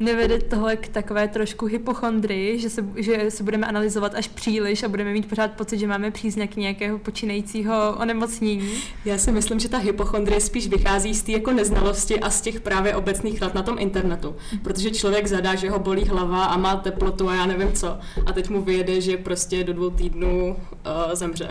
nevede 0.00 0.38
tohle 0.38 0.76
k 0.76 0.88
takové 0.88 1.28
trošku 1.28 1.66
hypochondrii, 1.66 2.58
že 2.58 2.70
se, 2.70 2.84
že 2.96 3.30
se 3.30 3.42
budeme 3.42 3.66
analyzovat 3.66 4.14
až 4.14 4.28
příliš 4.28 4.82
a 4.82 4.88
budeme 4.88 5.12
mít 5.12 5.28
pořád 5.28 5.52
pocit, 5.52 5.78
že 5.78 5.86
máme 5.86 6.10
příznaky 6.10 6.60
nějakého 6.60 6.98
počínajícího 6.98 7.96
onemocnění? 8.00 8.82
Já 9.04 9.18
si 9.18 9.32
myslím, 9.32 9.60
že 9.60 9.68
ta 9.68 9.78
hypochondrie 9.78 10.40
spíš 10.40 10.68
vychází 10.68 11.14
z 11.14 11.22
té 11.22 11.32
jako 11.32 11.52
neznalosti 11.52 12.20
a 12.20 12.30
z 12.30 12.40
těch 12.40 12.60
právě 12.60 12.96
obecných 12.96 13.42
rad 13.42 13.54
na 13.54 13.62
tom 13.62 13.78
internetu. 13.78 14.36
Protože 14.62 14.90
člověk 14.90 15.26
zadá, 15.26 15.54
že 15.54 15.70
ho 15.70 15.78
bolí 15.78 16.04
hlava 16.04 16.44
a 16.44 16.56
má 16.56 16.76
teplotu 16.76 17.28
a 17.28 17.34
já 17.34 17.46
nevím 17.46 17.72
co. 17.72 17.98
A 18.26 18.32
teď 18.32 18.48
mu 18.48 18.62
vyjede, 18.62 19.00
že 19.00 19.16
prostě 19.16 19.64
do 19.64 19.72
dvou 19.72 19.90
týdnů 19.90 20.56
uh, 20.56 21.14
zemře. 21.14 21.48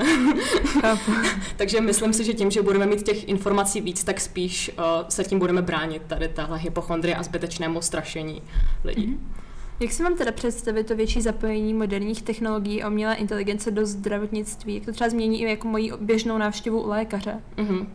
Takže 1.57 1.81
myslím 1.81 2.13
si, 2.13 2.23
že 2.23 2.33
tím, 2.33 2.51
že 2.51 2.61
budeme 2.61 2.85
mít 2.85 3.03
těch 3.03 3.27
informací 3.27 3.81
víc, 3.81 4.03
tak 4.03 4.21
spíš 4.21 4.71
uh, 4.77 4.83
se 5.09 5.23
tím 5.23 5.39
budeme 5.39 5.61
bránit 5.61 6.01
tady 6.07 6.27
tahle 6.27 6.57
hypochondrie 6.57 7.15
a 7.15 7.23
zbytečnému 7.23 7.81
strašení 7.81 8.32
zapojení 8.35 8.41
lidí. 8.83 9.07
Mm-hmm. 9.07 9.33
Jak 9.79 9.91
si 9.91 10.03
mám 10.03 10.15
teda 10.15 10.31
představit 10.31 10.87
to 10.87 10.95
větší 10.95 11.21
zapojení 11.21 11.73
moderních 11.73 12.21
technologií 12.21 12.83
a 12.83 12.87
umělé 12.87 13.15
inteligence 13.15 13.71
do 13.71 13.85
zdravotnictví? 13.85 14.75
Jak 14.75 14.85
to 14.85 14.91
třeba 14.91 15.09
změní 15.09 15.41
i 15.41 15.49
jako 15.49 15.67
moji 15.67 15.91
běžnou 16.01 16.37
návštěvu 16.37 16.81
u 16.81 16.87
lékaře? 16.87 17.39
Mm-hmm. 17.57 17.85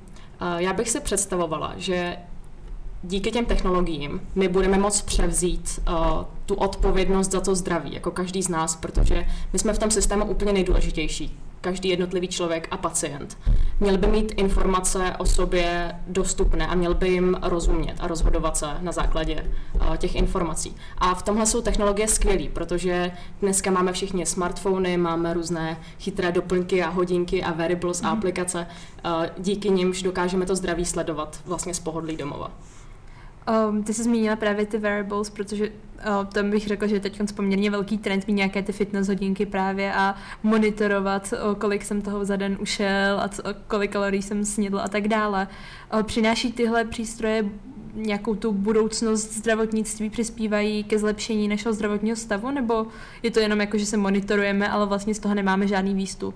Já 0.57 0.73
bych 0.73 0.91
si 0.91 1.01
představovala, 1.01 1.75
že 1.77 2.17
díky 3.03 3.31
těm 3.31 3.45
technologiím 3.45 4.21
my 4.35 4.49
budeme 4.49 4.79
moct 4.79 5.03
převzít 5.03 5.81
uh, 5.89 5.95
tu 6.47 6.55
odpovědnost 6.55 7.33
za 7.33 7.41
to 7.41 7.55
zdraví, 7.55 7.95
jako 7.95 8.11
každý 8.11 8.43
z 8.43 8.49
nás, 8.49 8.77
protože 8.77 9.27
my 9.53 9.59
jsme 9.59 9.73
v 9.73 9.79
tom 9.79 9.91
systému 9.91 10.25
úplně 10.25 10.53
nejdůležitější 10.53 11.39
každý 11.61 11.89
jednotlivý 11.89 12.29
člověk 12.29 12.69
a 12.71 12.77
pacient. 12.77 13.39
Měl 13.81 13.99
by 13.99 14.07
mít 14.07 14.33
informace 14.37 15.15
o 15.19 15.27
sobě 15.27 15.95
dostupné 16.07 16.67
a 16.67 16.75
měl 16.75 16.95
by 16.95 17.09
jim 17.09 17.37
rozumět 17.43 17.95
a 17.99 18.07
rozhodovat 18.07 18.57
se 18.57 18.67
na 18.81 18.93
základě 18.93 19.45
uh, 19.75 19.97
těch 19.97 20.15
informací. 20.15 20.77
A 20.99 21.15
v 21.15 21.23
tomhle 21.23 21.47
jsou 21.47 21.61
technologie 21.61 22.09
skvělé, 22.09 22.49
protože 22.53 23.11
dneska 23.43 23.71
máme 23.71 23.93
všichni 23.93 24.27
smartfony, 24.27 24.97
máme 24.97 25.35
různé 25.35 25.81
chytré 25.99 26.33
doplňky 26.33 26.83
a 26.83 26.89
hodinky 26.89 27.43
a 27.43 27.53
wearables 27.53 28.01
mm. 28.01 28.07
a 28.07 28.11
mhm. 28.11 28.19
aplikace, 28.19 28.67
uh, 29.05 29.27
díky 29.39 29.71
nimž 29.71 30.03
dokážeme 30.03 30.47
to 30.47 30.57
zdraví 30.57 30.85
sledovat 30.85 31.41
vlastně 31.47 31.75
z 31.75 31.81
pohodlí 31.81 32.17
domova. 32.17 32.51
Um, 33.49 33.83
ty 33.83 33.95
jsi 33.95 34.03
zmínila 34.03 34.37
právě 34.37 34.67
ty 34.67 34.79
wearables, 34.79 35.31
protože 35.31 35.69
uh, 35.69 36.25
tam 36.25 36.51
bych 36.51 36.67
řekla, 36.67 36.89
že 36.89 36.97
je 36.97 37.01
teď 37.01 37.21
poměrně 37.35 37.71
velký 37.71 37.99
trend 37.99 38.27
mít 38.27 38.35
nějaké 38.35 38.63
ty 38.63 38.73
fitness 38.73 39.09
hodinky 39.09 39.47
právě 39.47 39.95
a 39.95 40.15
monitorovat, 40.43 41.33
uh, 41.33 41.55
kolik 41.55 41.85
jsem 41.85 42.03
toho 42.03 42.25
za 42.25 42.37
den 42.37 42.59
ušel 42.61 43.21
a 43.21 43.29
co, 43.29 43.43
kolik 43.67 43.93
kalorií 43.93 44.23
jsem 44.23 44.45
snědl 44.45 44.81
a 44.81 44.89
tak 44.89 45.09
dále. 45.09 45.49
Uh, 45.95 46.03
přináší 46.03 46.53
tyhle 46.53 46.85
přístroje 46.85 47.45
nějakou 47.95 48.35
tu 48.35 48.53
budoucnost 48.53 49.33
zdravotnictví 49.33 50.11
přispívají 50.11 50.85
ke 50.85 50.99
zlepšení 50.99 51.49
našeho 51.49 51.73
zdravotního 51.73 52.17
stavu, 52.17 52.51
nebo 52.51 52.87
je 53.23 53.31
to 53.31 53.41
jenom 53.41 53.61
jako, 53.61 53.79
že 53.79 53.87
se 53.87 53.97
monitorujeme, 53.97 54.69
ale 54.69 54.87
vlastně 54.87 55.15
z 55.15 55.19
toho 55.19 55.35
nemáme 55.35 55.69
žádný 55.69 55.95
výstup? 55.95 56.35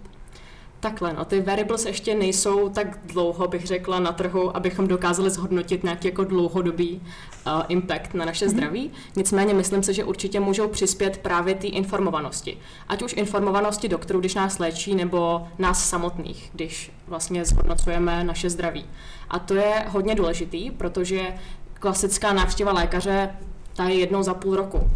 Takhle, 0.83 1.13
no, 1.13 1.25
ty 1.25 1.41
variables 1.41 1.87
ještě 1.87 2.15
nejsou 2.15 2.69
tak 2.69 2.99
dlouho, 3.07 3.49
bych 3.49 3.67
řekla, 3.67 4.01
na 4.01 4.13
trhu, 4.13 4.57
abychom 4.57 4.89
dokázali 4.89 5.31
zhodnotit 5.31 5.85
nějaký 5.85 6.09
jako 6.09 6.25
dlouhodobý 6.25 7.01
uh, 7.47 7.63
impact 7.69 8.15
na 8.15 8.25
naše 8.25 8.47
mm-hmm. 8.47 8.51
zdraví. 8.51 8.91
Nicméně 9.17 9.55
myslím 9.55 9.83
si, 9.83 9.95
že 9.95 10.05
určitě 10.05 10.41
můžou 10.41 10.69
přispět 10.69 11.19
právě 11.19 11.55
té 11.55 11.67
informovanosti. 11.67 12.59
Ať 12.89 13.03
už 13.03 13.15
informovanosti 13.17 13.89
doktorů, 13.89 14.21
když 14.21 14.35
nás 14.35 14.59
léčí, 14.59 14.95
nebo 14.95 15.49
nás 15.59 15.89
samotných, 15.89 16.51
když 16.53 16.93
vlastně 17.07 17.45
zhodnocujeme 17.45 18.25
naše 18.25 18.51
zdraví. 18.51 18.85
A 19.31 19.39
to 19.39 19.55
je 19.55 19.85
hodně 19.89 20.15
důležitý, 20.15 20.71
protože 20.71 21.35
klasická 21.75 22.33
návštěva 22.33 22.73
lékaře 22.73 23.31
ta 23.77 23.85
je 23.85 23.95
jednou 23.95 24.23
za 24.23 24.35
půl 24.35 24.57
roku 24.57 24.91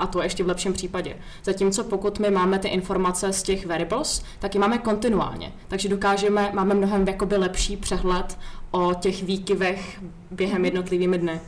a 0.00 0.06
to 0.06 0.22
ještě 0.22 0.44
v 0.44 0.48
lepším 0.48 0.72
případě. 0.72 1.16
Zatímco 1.44 1.84
pokud 1.84 2.18
my 2.18 2.30
máme 2.30 2.58
ty 2.58 2.68
informace 2.68 3.32
z 3.32 3.42
těch 3.42 3.66
variables, 3.66 4.24
tak 4.38 4.54
je 4.54 4.60
máme 4.60 4.78
kontinuálně. 4.78 5.52
Takže 5.68 5.88
dokážeme, 5.88 6.50
máme 6.54 6.74
mnohem 6.74 7.08
jakoby 7.08 7.36
lepší 7.36 7.76
přehled 7.76 8.38
o 8.70 8.94
těch 8.94 9.22
výkyvech 9.22 10.00
během 10.30 10.64
jednotlivými 10.64 11.18
dny. 11.18 11.40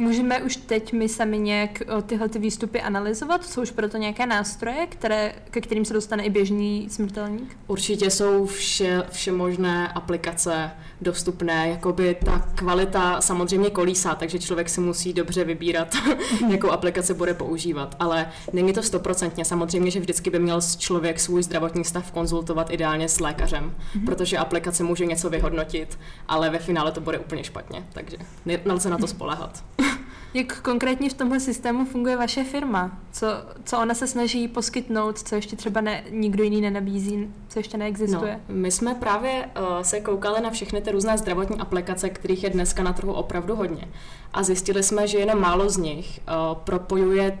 Můžeme 0.00 0.42
už 0.42 0.56
teď 0.56 0.92
my 0.92 1.08
sami 1.08 1.38
nějak 1.38 1.82
tyhle 2.06 2.28
ty 2.28 2.38
výstupy 2.38 2.80
analyzovat? 2.80 3.44
Jsou 3.44 3.62
už 3.62 3.70
proto 3.70 3.96
nějaké 3.96 4.26
nástroje, 4.26 4.86
které, 4.86 5.34
ke 5.50 5.60
kterým 5.60 5.84
se 5.84 5.94
dostane 5.94 6.24
i 6.24 6.30
běžný 6.30 6.88
smrtelník? 6.90 7.56
Určitě 7.66 8.10
jsou 8.10 8.46
vše, 8.46 9.02
vše 9.10 9.32
možné 9.32 9.88
aplikace 9.88 10.70
dostupné, 11.00 11.68
jakoby 11.68 12.16
ta 12.24 12.38
kvalita 12.54 13.20
samozřejmě 13.20 13.70
kolísá, 13.70 14.14
takže 14.14 14.38
člověk 14.38 14.68
si 14.68 14.80
musí 14.80 15.12
dobře 15.12 15.44
vybírat, 15.44 15.96
jakou 16.48 16.70
aplikaci 16.70 17.14
bude 17.14 17.34
používat, 17.34 17.96
ale 17.98 18.28
není 18.52 18.72
to 18.72 18.82
stoprocentně. 18.82 19.44
Samozřejmě, 19.44 19.90
že 19.90 20.00
vždycky 20.00 20.30
by 20.30 20.38
měl 20.38 20.60
člověk 20.78 21.20
svůj 21.20 21.42
zdravotní 21.42 21.84
stav 21.84 22.12
konzultovat 22.12 22.70
ideálně 22.70 23.08
s 23.08 23.20
lékařem, 23.20 23.74
mm-hmm. 23.74 24.04
protože 24.04 24.38
aplikace 24.38 24.82
může 24.82 25.06
něco 25.06 25.30
vyhodnotit, 25.30 25.98
ale 26.28 26.50
ve 26.50 26.58
finále 26.58 26.92
to 26.92 27.00
bude 27.00 27.18
úplně 27.18 27.44
špatně, 27.44 27.86
takže 27.92 28.16
nelze 28.64 28.90
na 28.90 28.98
to 28.98 29.06
spolehat. 29.06 29.64
Jak 30.34 30.60
konkrétně 30.60 31.10
v 31.10 31.14
tomhle 31.14 31.40
systému 31.40 31.84
funguje 31.84 32.16
vaše 32.16 32.44
firma? 32.44 32.98
Co, 33.12 33.26
co 33.64 33.78
ona 33.78 33.94
se 33.94 34.06
snaží 34.06 34.48
poskytnout, 34.48 35.18
co 35.18 35.34
ještě 35.34 35.56
třeba 35.56 35.80
ne, 35.80 36.04
nikdo 36.10 36.44
jiný 36.44 36.60
nenabízí, 36.60 37.34
co 37.48 37.58
ještě 37.58 37.78
neexistuje? 37.78 38.40
No, 38.48 38.54
my 38.54 38.70
jsme 38.70 38.94
právě 38.94 39.48
uh, 39.60 39.82
se 39.82 40.00
koukali 40.00 40.40
na 40.40 40.50
všechny 40.50 40.80
ty 40.80 40.90
různé 40.90 41.18
zdravotní 41.18 41.60
aplikace, 41.60 42.10
kterých 42.10 42.44
je 42.44 42.50
dneska 42.50 42.82
na 42.82 42.92
trhu 42.92 43.12
opravdu 43.12 43.56
hodně. 43.56 43.88
A 44.32 44.42
zjistili 44.42 44.82
jsme, 44.82 45.08
že 45.08 45.18
jenom 45.18 45.40
málo 45.40 45.70
z 45.70 45.76
nich 45.76 46.20
uh, 46.28 46.58
propojuje 46.58 47.38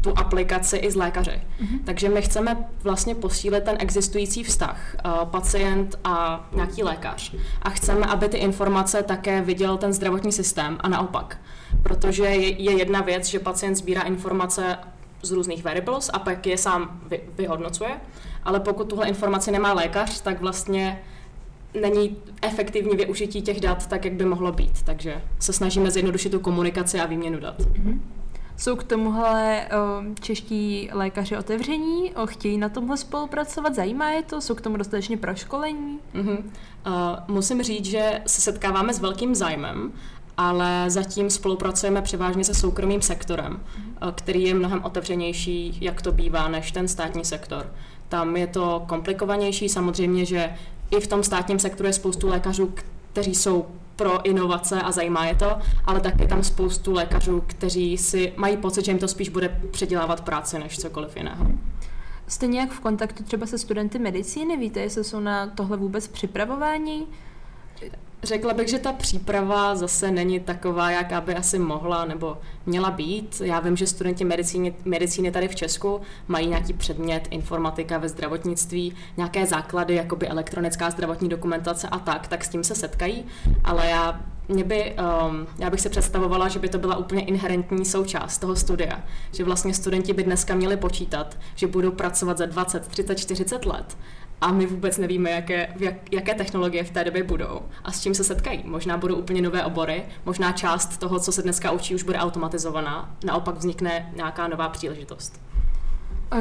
tu 0.00 0.18
aplikaci 0.18 0.76
i 0.76 0.90
z 0.90 0.96
lékaře. 0.96 1.40
Mm-hmm. 1.60 1.78
Takže 1.84 2.08
my 2.08 2.22
chceme 2.22 2.56
vlastně 2.82 3.14
posílit 3.14 3.64
ten 3.64 3.76
existující 3.78 4.44
vztah 4.44 4.96
uh, 5.04 5.12
pacient 5.24 5.98
a 6.04 6.48
nějaký 6.52 6.82
lékař. 6.82 7.34
A 7.62 7.70
chceme, 7.70 8.06
aby 8.06 8.28
ty 8.28 8.36
informace 8.36 9.02
také 9.02 9.40
viděl 9.40 9.76
ten 9.76 9.92
zdravotní 9.92 10.32
systém 10.32 10.78
a 10.80 10.88
naopak. 10.88 11.38
Protože 11.82 12.24
je, 12.24 12.62
je 12.62 12.72
jedna 12.78 13.00
věc, 13.00 13.26
že 13.26 13.38
pacient 13.38 13.76
sbírá 13.76 14.02
informace 14.02 14.78
z 15.22 15.30
různých 15.30 15.64
variables 15.64 16.10
a 16.12 16.18
pak 16.18 16.46
je 16.46 16.58
sám 16.58 17.00
vy, 17.08 17.20
vyhodnocuje, 17.38 17.90
ale 18.44 18.60
pokud 18.60 18.88
tuhle 18.88 19.08
informaci 19.08 19.50
nemá 19.50 19.72
lékař, 19.72 20.20
tak 20.20 20.40
vlastně 20.40 21.00
není 21.80 22.16
efektivní 22.42 22.96
využití 22.96 23.42
těch 23.42 23.60
dat 23.60 23.86
tak, 23.86 24.04
jak 24.04 24.14
by 24.14 24.24
mohlo 24.24 24.52
být. 24.52 24.82
Takže 24.82 25.22
se 25.38 25.52
snažíme 25.52 25.90
zjednodušit 25.90 26.32
tu 26.32 26.40
komunikaci 26.40 27.00
a 27.00 27.06
výměnu 27.06 27.40
dat. 27.40 27.60
Mm-hmm. 27.60 27.98
Jsou 28.60 28.76
k 28.76 28.84
tomuhle 28.84 29.66
o, 29.66 30.02
čeští 30.20 30.88
lékaři 30.92 31.36
otevření, 31.36 32.14
o, 32.14 32.26
chtějí 32.26 32.58
na 32.58 32.68
tomhle 32.68 32.96
spolupracovat, 32.96 33.74
zajímá 33.74 34.10
je 34.10 34.22
to, 34.22 34.40
jsou 34.40 34.54
k 34.54 34.60
tomu 34.60 34.76
dostatečně 34.76 35.16
proškolení? 35.16 35.98
Mm-hmm. 36.14 36.38
Uh, 36.38 36.92
musím 37.28 37.62
říct, 37.62 37.84
že 37.84 38.22
se 38.26 38.40
setkáváme 38.40 38.94
s 38.94 39.00
velkým 39.00 39.34
zájmem, 39.34 39.92
ale 40.36 40.84
zatím 40.90 41.30
spolupracujeme 41.30 42.02
převážně 42.02 42.44
se 42.44 42.54
soukromým 42.54 43.02
sektorem, 43.02 43.60
mm-hmm. 43.60 44.12
který 44.14 44.42
je 44.42 44.54
mnohem 44.54 44.84
otevřenější, 44.84 45.78
jak 45.80 46.02
to 46.02 46.12
bývá, 46.12 46.48
než 46.48 46.72
ten 46.72 46.88
státní 46.88 47.24
sektor. 47.24 47.72
Tam 48.08 48.36
je 48.36 48.46
to 48.46 48.84
komplikovanější, 48.88 49.68
samozřejmě, 49.68 50.24
že 50.24 50.52
i 50.90 51.00
v 51.00 51.06
tom 51.06 51.22
státním 51.22 51.58
sektoru 51.58 51.86
je 51.86 51.92
spoustu 51.92 52.28
lékařů, 52.28 52.74
kteří 53.12 53.34
jsou 53.34 53.66
pro 54.00 54.26
inovace 54.26 54.82
a 54.82 54.92
zajímá 54.92 55.26
je 55.26 55.34
to, 55.34 55.58
ale 55.84 56.00
také 56.00 56.26
tam 56.26 56.42
spoustu 56.42 56.92
lékařů, 56.92 57.44
kteří 57.46 57.98
si 57.98 58.32
mají 58.36 58.56
pocit, 58.56 58.84
že 58.84 58.90
jim 58.90 58.98
to 58.98 59.08
spíš 59.08 59.28
bude 59.28 59.60
předělávat 59.70 60.20
práci 60.20 60.58
než 60.58 60.78
cokoliv 60.78 61.16
jiného. 61.16 61.46
Jste 62.26 62.46
nějak 62.46 62.70
v 62.70 62.80
kontaktu 62.80 63.22
třeba 63.24 63.46
se 63.46 63.58
studenty 63.58 63.98
medicíny? 63.98 64.56
Víte, 64.56 64.80
jestli 64.80 65.04
jsou 65.04 65.20
na 65.20 65.46
tohle 65.46 65.76
vůbec 65.76 66.08
připravováni? 66.08 67.06
Řekla 68.22 68.54
bych, 68.54 68.68
že 68.68 68.78
ta 68.78 68.92
příprava 68.92 69.74
zase 69.74 70.10
není 70.10 70.40
taková, 70.40 70.90
jaká 70.90 71.20
by 71.20 71.34
asi 71.34 71.58
mohla 71.58 72.04
nebo 72.04 72.38
měla 72.66 72.90
být. 72.90 73.42
Já 73.44 73.60
vím, 73.60 73.76
že 73.76 73.86
studenti 73.86 74.24
medicíny, 74.24 74.74
medicíny 74.84 75.30
tady 75.30 75.48
v 75.48 75.54
Česku 75.54 76.00
mají 76.28 76.46
nějaký 76.46 76.72
předmět 76.72 77.28
informatika 77.30 77.98
ve 77.98 78.08
zdravotnictví, 78.08 78.94
nějaké 79.16 79.46
základy, 79.46 79.94
jako 79.94 80.16
by 80.16 80.28
elektronická 80.28 80.90
zdravotní 80.90 81.28
dokumentace 81.28 81.88
a 81.88 81.98
tak, 81.98 82.28
tak 82.28 82.44
s 82.44 82.48
tím 82.48 82.64
se 82.64 82.74
setkají, 82.74 83.24
ale 83.64 83.86
já 83.86 84.20
mě 84.48 84.64
by, 84.64 84.96
um, 85.28 85.46
já 85.58 85.70
bych 85.70 85.80
si 85.80 85.88
představovala, 85.88 86.48
že 86.48 86.58
by 86.58 86.68
to 86.68 86.78
byla 86.78 86.96
úplně 86.96 87.24
inherentní 87.24 87.84
součást 87.84 88.38
toho 88.38 88.56
studia. 88.56 89.00
Že 89.32 89.44
vlastně 89.44 89.74
studenti 89.74 90.12
by 90.12 90.22
dneska 90.22 90.54
měli 90.54 90.76
počítat, 90.76 91.38
že 91.54 91.66
budou 91.66 91.90
pracovat 91.90 92.38
za 92.38 92.46
20, 92.46 92.88
30, 92.88 93.14
40 93.14 93.66
let 93.66 93.96
a 94.40 94.52
my 94.52 94.66
vůbec 94.66 94.98
nevíme, 94.98 95.30
jaké, 95.30 95.74
jak, 95.78 96.12
jaké 96.12 96.34
technologie 96.34 96.84
v 96.84 96.90
té 96.90 97.04
době 97.04 97.22
budou 97.22 97.60
a 97.84 97.92
s 97.92 98.02
čím 98.02 98.14
se 98.14 98.24
setkají. 98.24 98.62
Možná 98.64 98.96
budou 98.96 99.14
úplně 99.14 99.42
nové 99.42 99.64
obory, 99.64 100.02
možná 100.26 100.52
část 100.52 100.96
toho, 100.96 101.20
co 101.20 101.32
se 101.32 101.42
dneska 101.42 101.70
učí, 101.70 101.94
už 101.94 102.02
bude 102.02 102.18
automatizovaná, 102.18 103.16
naopak 103.24 103.54
vznikne 103.54 104.12
nějaká 104.16 104.48
nová 104.48 104.68
příležitost. 104.68 105.40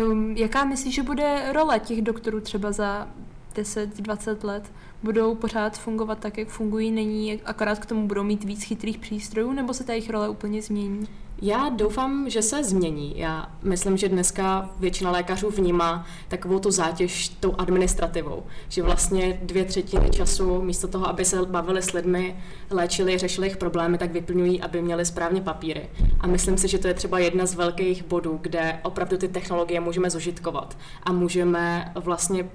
Um, 0.02 0.32
jaká 0.38 0.66
myslíš, 0.66 0.96
že 0.96 1.04
bude 1.04 1.54
role 1.54 1.80
těch 1.80 2.02
doktorů 2.02 2.42
třeba 2.42 2.72
za 2.72 3.08
10-20 3.56 4.44
let? 4.44 4.72
Budou 5.04 5.36
pořád 5.36 5.78
fungovat 5.78 6.20
tak, 6.20 6.38
jak 6.38 6.48
fungují, 6.48 6.92
není, 6.92 7.42
akorát 7.42 7.80
k 7.80 7.86
tomu 7.86 8.08
budou 8.08 8.24
mít 8.24 8.44
víc 8.44 8.64
chytrých 8.64 8.98
přístrojů, 8.98 9.54
nebo 9.54 9.74
se 9.74 9.84
ta 9.84 9.94
jejich 9.94 10.10
role 10.10 10.30
úplně 10.30 10.62
změní? 10.62 11.08
Já 11.42 11.70
doufám, 11.70 12.30
že 12.30 12.42
se 12.42 12.64
změní. 12.64 13.14
Já 13.20 13.52
myslím, 13.64 13.98
že 13.98 14.10
dneska 14.10 14.70
většina 14.80 15.12
lékařů 15.12 15.50
vnímá 15.50 16.06
takovou 16.28 16.60
tu 16.60 16.72
zátěž 16.72 17.30
tou 17.30 17.56
administrativou, 17.58 18.44
že 18.70 18.84
vlastně 18.84 19.40
dvě 19.44 19.66
třetiny 19.66 20.10
času 20.10 20.62
místo 20.62 20.88
toho, 20.88 21.10
aby 21.10 21.26
se 21.26 21.46
bavili 21.46 21.82
s 21.82 21.94
lidmi, 21.94 22.44
léčili, 22.70 23.18
řešili 23.18 23.48
jejich 23.48 23.58
problémy, 23.58 23.98
tak 23.98 24.12
vyplňují, 24.12 24.62
aby 24.62 24.82
měli 24.82 25.06
správně 25.06 25.42
papíry. 25.42 25.90
A 26.20 26.28
myslím 26.28 26.58
si, 26.58 26.68
že 26.68 26.78
to 26.78 26.88
je 26.88 26.94
třeba 26.94 27.20
jedna 27.20 27.46
z 27.46 27.56
velkých 27.56 28.04
bodů, 28.04 28.40
kde 28.42 28.80
opravdu 28.84 29.18
ty 29.18 29.28
technologie 29.28 29.80
můžeme 29.80 30.10
zužitkovat 30.10 30.78
a 31.04 31.12
můžeme 31.12 31.92
vlastně 31.96 32.44
uh, 32.44 32.50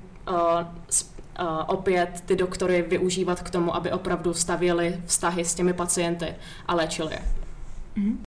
opět 1.67 2.23
ty 2.27 2.37
doktory 2.37 2.83
využívat 2.83 3.43
k 3.43 3.51
tomu, 3.51 3.75
aby 3.75 3.93
opravdu 3.93 4.35
stavěli 4.35 5.01
vztahy 5.07 5.45
s 5.45 5.55
těmi 5.55 5.73
pacienty 5.73 6.35
a 6.67 6.75
léčili 6.75 7.13
je. 7.13 7.23
Mm-hmm. 7.97 8.34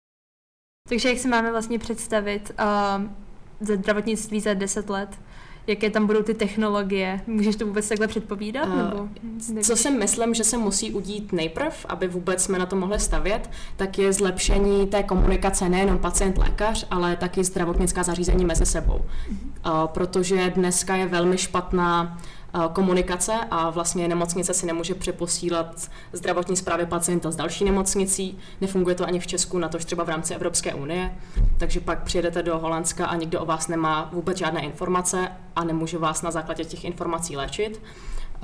Takže 0.89 1.10
jak 1.10 1.17
si 1.17 1.27
máme 1.27 1.51
vlastně 1.51 1.79
představit 1.79 2.51
uh, 2.60 3.06
ze 3.60 3.75
zdravotnictví 3.75 4.39
za 4.39 4.53
10 4.53 4.89
let? 4.89 5.10
Jaké 5.67 5.89
tam 5.89 6.08
budou 6.08 6.24
ty 6.24 6.34
technologie? 6.34 7.22
Můžeš 7.27 7.56
to 7.56 7.65
vůbec 7.65 7.89
takhle 7.89 8.08
předpovídat? 8.08 8.67
Uh, 8.67 8.75
nebo 8.77 9.10
co 9.62 9.75
si 9.75 9.91
myslím, 9.91 10.34
že 10.34 10.44
se 10.44 10.58
musí 10.58 10.94
udít 10.94 11.34
nejprv, 11.34 11.86
aby 11.89 12.08
vůbec 12.08 12.44
jsme 12.44 12.60
na 12.60 12.65
to 12.65 12.75
mohli 12.75 13.00
stavět, 13.00 13.50
tak 13.75 14.00
je 14.00 14.13
zlepšení 14.13 14.88
té 14.88 15.03
komunikace 15.03 15.70
nejenom 15.70 15.98
pacient-lékař, 15.98 16.88
ale 16.91 17.15
taky 17.15 17.44
zdravotnická 17.44 18.03
zařízení 18.03 18.46
mezi 18.46 18.65
sebou. 18.65 18.96
Uh, 18.96 19.86
protože 19.86 20.50
dneska 20.50 20.96
je 20.96 21.06
velmi 21.06 21.38
špatná 21.38 22.17
Eh, 22.17 22.37
komunikace 22.74 23.34
a 23.52 23.70
vlastně 23.70 24.08
nemocnice 24.08 24.54
si 24.54 24.66
nemůže 24.66 24.96
přeposílat 24.96 25.92
zdravotní 26.14 26.56
zprávy 26.56 26.86
pacienta 26.86 27.32
z 27.32 27.36
další 27.36 27.66
nemocnicí. 27.66 28.38
Nefunguje 28.62 28.96
to 28.96 29.06
ani 29.08 29.20
v 29.20 29.28
Česku, 29.28 29.58
na 29.58 29.70
tož 29.70 29.86
třeba 29.86 30.04
v 30.04 30.10
rámci 30.10 30.34
Evropské 30.34 30.74
unie. 30.74 31.16
Takže 31.58 31.80
pak 31.80 32.04
přijedete 32.04 32.44
do 32.44 32.58
Holandska 32.58 33.06
a 33.06 33.16
nikdo 33.16 33.42
o 33.42 33.46
vás 33.46 33.68
nemá 33.68 34.10
vůbec 34.14 34.38
žádné 34.38 34.62
informace 34.62 35.28
a 35.56 35.64
nemůže 35.64 35.98
vás 35.98 36.22
na 36.22 36.32
základě 36.32 36.66
těch 36.66 36.86
informací 36.86 37.38
léčit. 37.38 37.82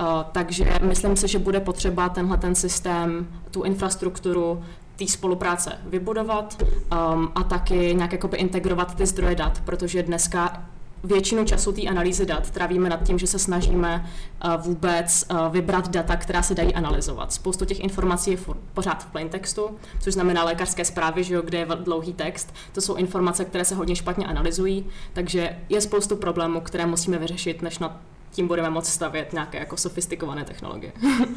Uh, 0.00 0.06
takže 0.32 0.74
myslím 0.82 1.16
si, 1.16 1.28
že 1.28 1.38
bude 1.38 1.60
potřeba 1.60 2.08
tenhle 2.08 2.36
ten 2.36 2.54
systém, 2.54 3.28
tu 3.50 3.62
infrastrukturu 3.62 4.64
té 4.96 5.06
spolupráce 5.06 5.72
vybudovat 5.86 6.62
um, 6.62 7.32
a 7.34 7.44
taky 7.44 7.94
nějak 7.94 8.12
jakoby 8.12 8.36
integrovat 8.36 8.94
ty 8.94 9.06
zdroje 9.06 9.34
dat, 9.34 9.60
protože 9.64 10.02
dneska 10.02 10.62
většinu 11.04 11.44
času 11.44 11.72
té 11.72 11.82
analýzy 11.82 12.26
dat 12.26 12.50
trávíme 12.50 12.88
nad 12.88 13.02
tím, 13.02 13.18
že 13.18 13.26
se 13.26 13.38
snažíme 13.38 14.10
uh, 14.44 14.62
vůbec 14.62 15.24
uh, 15.30 15.52
vybrat 15.52 15.88
data, 15.88 16.16
která 16.16 16.42
se 16.42 16.54
dají 16.54 16.74
analyzovat. 16.74 17.32
Spoustu 17.32 17.64
těch 17.64 17.80
informací 17.80 18.30
je 18.30 18.38
pořád 18.74 19.02
v 19.02 19.06
plain 19.06 19.28
textu, 19.28 19.70
což 20.00 20.14
znamená 20.14 20.44
lékařské 20.44 20.84
zprávy, 20.84 21.24
že 21.24 21.34
jo, 21.34 21.42
kde 21.42 21.58
je 21.58 21.66
dlouhý 21.66 22.12
text. 22.12 22.54
To 22.72 22.80
jsou 22.80 22.94
informace, 22.94 23.44
které 23.44 23.64
se 23.64 23.74
hodně 23.74 23.96
špatně 23.96 24.26
analyzují, 24.26 24.86
takže 25.12 25.56
je 25.68 25.80
spoustu 25.80 26.16
problémů, 26.16 26.60
které 26.60 26.86
musíme 26.86 27.18
vyřešit, 27.18 27.62
než 27.62 27.78
nad 27.78 28.00
tím 28.30 28.48
budeme 28.48 28.70
moct 28.70 28.88
stavět 28.88 29.32
nějaké 29.32 29.58
jako 29.58 29.76
sofistikované 29.76 30.44
technologie. 30.44 30.92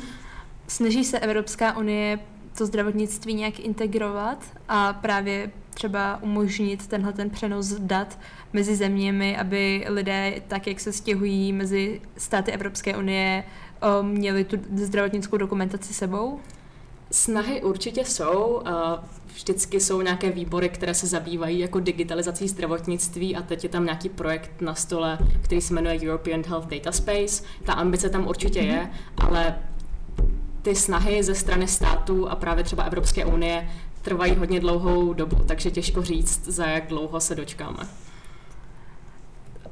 Snaží 0.68 1.04
se 1.04 1.20
Evropská 1.20 1.78
unie 1.78 2.20
to 2.58 2.66
zdravotnictví 2.66 3.34
nějak 3.34 3.60
integrovat 3.60 4.46
a 4.70 4.94
právě 4.94 5.52
třeba 5.74 6.20
umožnit 6.22 6.88
tenhle 6.88 7.14
ten 7.14 7.30
přenos 7.30 7.68
dat 7.68 8.20
mezi 8.54 8.76
zeměmi, 8.76 9.38
aby 9.38 9.86
lidé, 9.88 10.42
tak 10.48 10.68
jak 10.68 10.80
se 10.80 10.94
stěhují 10.94 11.54
mezi 11.54 12.02
státy 12.18 12.52
Evropské 12.52 12.98
unie, 12.98 13.44
měli 14.02 14.44
tu 14.44 14.58
zdravotnickou 14.76 15.38
dokumentaci 15.38 15.94
sebou? 15.94 16.40
Snahy 17.12 17.62
určitě 17.62 18.06
jsou. 18.06 18.62
Vždycky 19.34 19.80
jsou 19.80 20.02
nějaké 20.02 20.32
výbory, 20.32 20.70
které 20.70 20.94
se 20.94 21.08
zabývají 21.08 21.60
jako 21.60 21.80
digitalizací 21.80 22.48
zdravotnictví 22.48 23.36
a 23.36 23.42
teď 23.42 23.64
je 23.64 23.70
tam 23.70 23.86
nějaký 23.86 24.10
projekt 24.10 24.62
na 24.62 24.76
stole, 24.76 25.18
který 25.42 25.62
se 25.62 25.74
jmenuje 25.74 26.00
European 26.02 26.44
Health 26.48 26.68
Data 26.68 26.92
Space. 26.92 27.44
Ta 27.64 27.74
ambice 27.74 28.10
tam 28.10 28.28
určitě 28.28 28.60
je, 28.60 28.80
mhm. 28.80 28.90
ale 29.18 29.56
ty 30.62 30.76
snahy 30.76 31.24
ze 31.24 31.36
strany 31.36 31.68
států 31.68 32.30
a 32.30 32.36
právě 32.36 32.64
třeba 32.64 32.84
Evropské 32.84 33.26
unie 33.26 33.70
trvají 34.02 34.36
hodně 34.36 34.60
dlouhou 34.60 35.14
dobu, 35.14 35.36
takže 35.46 35.72
těžko 35.72 36.02
říct, 36.02 36.48
za 36.48 36.66
jak 36.66 36.88
dlouho 36.88 37.20
se 37.20 37.36
dočkáme. 37.36 37.88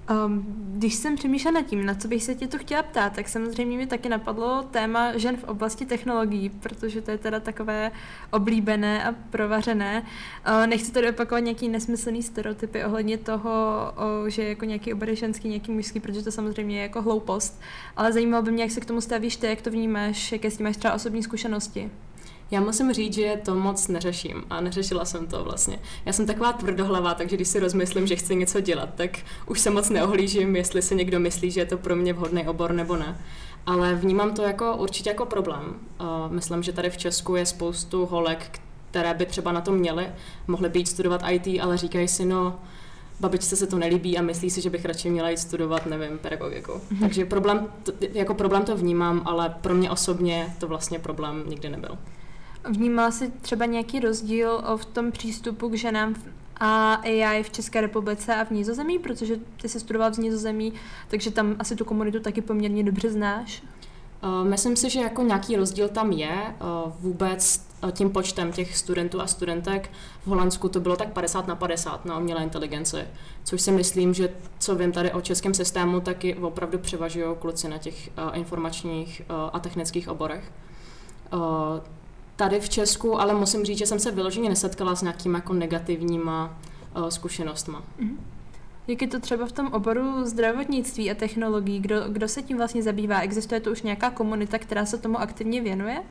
Um, 0.10 0.46
když 0.78 0.96
jsem 0.96 1.16
přemýšlela 1.16 1.60
nad 1.60 1.68
tím, 1.68 1.86
na 1.86 1.96
co 1.96 2.08
bych 2.08 2.24
se 2.24 2.36
tě 2.36 2.48
to 2.48 2.58
chtěla 2.58 2.84
ptát, 2.84 3.14
tak 3.14 3.30
samozřejmě 3.30 3.78
mi 3.78 3.88
taky 3.88 4.10
napadlo 4.10 4.64
téma 4.72 5.18
žen 5.18 5.38
v 5.38 5.44
oblasti 5.44 5.86
technologií, 5.86 6.50
protože 6.50 7.02
to 7.02 7.12
je 7.12 7.18
teda 7.18 7.40
takové 7.40 7.92
oblíbené 8.32 9.04
a 9.04 9.16
provařené. 9.30 10.04
Uh, 10.48 10.68
nechci 10.68 10.92
tady 10.92 11.10
opakovat 11.10 11.40
nějaký 11.40 11.70
nesmyslný 11.70 12.24
stereotypy 12.24 12.86
ohledně 12.86 13.18
toho, 13.18 13.52
uh, 14.22 14.28
že 14.28 14.44
jako 14.44 14.66
nějaký 14.66 14.94
obor 14.94 15.16
ženský, 15.16 15.48
nějaký 15.48 15.72
mužský, 15.72 16.00
protože 16.00 16.24
to 16.24 16.32
samozřejmě 16.32 16.78
je 16.78 16.84
jako 16.84 17.02
hloupost. 17.02 17.62
Ale 17.98 18.14
zajímalo 18.14 18.44
by 18.44 18.52
mě, 18.52 18.64
jak 18.64 18.72
se 18.72 18.82
k 18.82 18.86
tomu 18.86 19.02
stavíš 19.02 19.36
ty, 19.36 19.48
jak 19.48 19.62
to 19.62 19.72
vnímáš, 19.72 20.32
jaké 20.32 20.52
s 20.52 20.58
tím 20.58 20.66
máš 20.66 20.78
třeba 20.78 20.94
osobní 20.94 21.24
zkušenosti. 21.24 21.92
Já 22.52 22.62
musím 22.62 22.94
říct, 22.94 23.14
že 23.14 23.40
to 23.46 23.56
moc 23.56 23.88
neřeším 23.88 24.44
a 24.50 24.62
neřešila 24.62 25.06
jsem 25.06 25.28
to 25.28 25.44
vlastně. 25.44 25.80
Já 26.06 26.14
jsem 26.14 26.26
taková 26.26 26.54
tvrdohlavá, 26.54 27.14
takže 27.14 27.36
když 27.36 27.48
si 27.48 27.60
rozmyslím, 27.60 28.08
že 28.08 28.16
chci 28.16 28.36
něco 28.36 28.62
dělat, 28.62 28.90
tak 28.96 29.18
už 29.48 29.60
se 29.60 29.70
moc 29.70 29.90
neohlížím, 29.90 30.56
jestli 30.56 30.82
se 30.82 30.96
někdo 30.96 31.20
myslí, 31.20 31.52
že 31.52 31.62
je 31.62 31.66
to 31.66 31.78
pro 31.78 31.96
mě 31.96 32.14
vhodný 32.14 32.48
obor 32.48 32.72
nebo 32.72 32.96
ne. 32.96 33.18
Ale 33.66 33.96
vnímám 33.96 34.34
to 34.34 34.42
jako 34.42 34.76
určitě 34.76 35.10
jako 35.10 35.26
problém. 35.26 35.76
Myslím, 36.30 36.64
že 36.64 36.74
tady 36.74 36.90
v 36.90 36.98
Česku 36.98 37.36
je 37.36 37.46
spoustu 37.46 38.06
holek, 38.06 38.60
které 38.92 39.14
by 39.14 39.26
třeba 39.26 39.52
na 39.52 39.62
to 39.62 39.72
měly, 39.72 40.08
mohly 40.48 40.70
být 40.70 40.88
studovat 40.88 41.22
IT, 41.30 41.62
ale 41.62 41.78
říkají 41.78 42.08
si, 42.08 42.26
no, 42.26 42.60
babičce 43.20 43.56
se 43.56 43.68
to 43.68 43.78
nelíbí 43.78 44.18
a 44.18 44.22
myslí 44.22 44.50
si, 44.50 44.62
že 44.62 44.70
bych 44.70 44.86
radši 44.86 45.10
měla 45.10 45.30
jít 45.30 45.38
studovat, 45.38 45.86
nevím, 45.86 46.18
pedagogiku. 46.18 46.72
Mm-hmm. 46.72 47.00
Takže 47.00 47.26
problém, 47.26 47.68
jako 48.14 48.34
problém 48.34 48.64
to 48.64 48.78
vnímám, 48.78 49.22
ale 49.26 49.56
pro 49.62 49.74
mě 49.74 49.92
osobně 49.92 50.56
to 50.60 50.68
vlastně 50.68 51.00
problém 51.00 51.44
nikdy 51.48 51.70
nebyl. 51.70 51.98
Vnímala 52.70 53.12
jsi 53.12 53.32
třeba 53.42 53.66
nějaký 53.66 54.00
rozdíl 54.00 54.64
v 54.76 54.86
tom 54.86 55.12
přístupu 55.12 55.70
k 55.70 55.74
ženám 55.74 56.16
a 56.58 56.94
AI 56.94 57.44
v 57.44 57.50
České 57.50 57.82
republice 57.82 58.36
a 58.36 58.44
v 58.44 58.52
Nizozemí, 58.52 59.00
protože 59.00 59.36
ty 59.62 59.70
jsi 59.70 59.80
studoval 59.80 60.12
v 60.12 60.18
Nizozemí, 60.18 60.74
takže 61.08 61.32
tam 61.32 61.56
asi 61.60 61.76
tu 61.76 61.86
komunitu 61.86 62.20
taky 62.20 62.42
poměrně 62.42 62.84
dobře 62.84 63.12
znáš. 63.12 63.64
Uh, 64.24 64.48
myslím 64.50 64.76
si, 64.76 64.90
že 64.90 65.00
jako 65.00 65.22
nějaký 65.22 65.56
rozdíl 65.56 65.90
tam 65.90 66.12
je. 66.12 66.56
Uh, 66.86 66.92
vůbec 67.00 67.68
uh, 67.84 67.92
tím 67.92 68.10
počtem 68.10 68.52
těch 68.52 68.78
studentů 68.78 69.22
a 69.22 69.28
studentek 69.28 69.92
v 70.24 70.28
Holandsku 70.28 70.70
to 70.70 70.80
bylo 70.80 70.96
tak 70.96 71.14
50 71.14 71.48
na 71.48 71.56
50 71.56 72.06
na 72.06 72.18
umělé 72.18 72.44
inteligenci, 72.44 72.98
což 73.44 73.62
si 73.62 73.72
myslím, 73.72 74.14
že 74.14 74.30
co 74.60 74.76
vím 74.76 74.92
tady 74.92 75.12
o 75.12 75.22
českém 75.22 75.54
systému, 75.54 76.02
taky 76.02 76.36
opravdu 76.36 76.78
převažují 76.78 77.26
kluci 77.40 77.70
na 77.70 77.78
těch 77.78 78.10
informačních 78.34 79.22
a 79.54 79.60
technických 79.60 80.10
oborech 80.10 80.52
tady 82.36 82.60
v 82.60 82.70
Česku, 82.70 83.20
ale 83.20 83.36
musím 83.36 83.66
říct, 83.66 83.78
že 83.78 83.86
jsem 83.86 84.00
se 84.00 84.12
vyloženě 84.12 84.50
nesetkala 84.50 84.96
s 84.96 85.02
nějakými 85.02 85.36
jako 85.36 85.54
negativníma 85.54 86.60
uh, 86.98 87.08
zkušenostma. 87.08 87.84
Mm-hmm. 88.00 88.18
Jak 88.88 89.02
je 89.02 89.08
to 89.08 89.20
třeba 89.20 89.46
v 89.46 89.52
tom 89.52 89.68
oboru 89.68 90.26
zdravotnictví 90.26 91.12
a 91.12 91.16
technologií? 91.16 91.80
Kdo, 91.80 91.96
kdo 92.08 92.28
se 92.28 92.42
tím 92.42 92.58
vlastně 92.58 92.84
zabývá? 92.84 93.20
Existuje 93.20 93.62
to 93.62 93.72
už 93.72 93.82
nějaká 93.82 94.10
komunita, 94.10 94.60
která 94.60 94.86
se 94.86 94.98
tomu 94.98 95.20
aktivně 95.20 95.62
věnuje? 95.62 96.04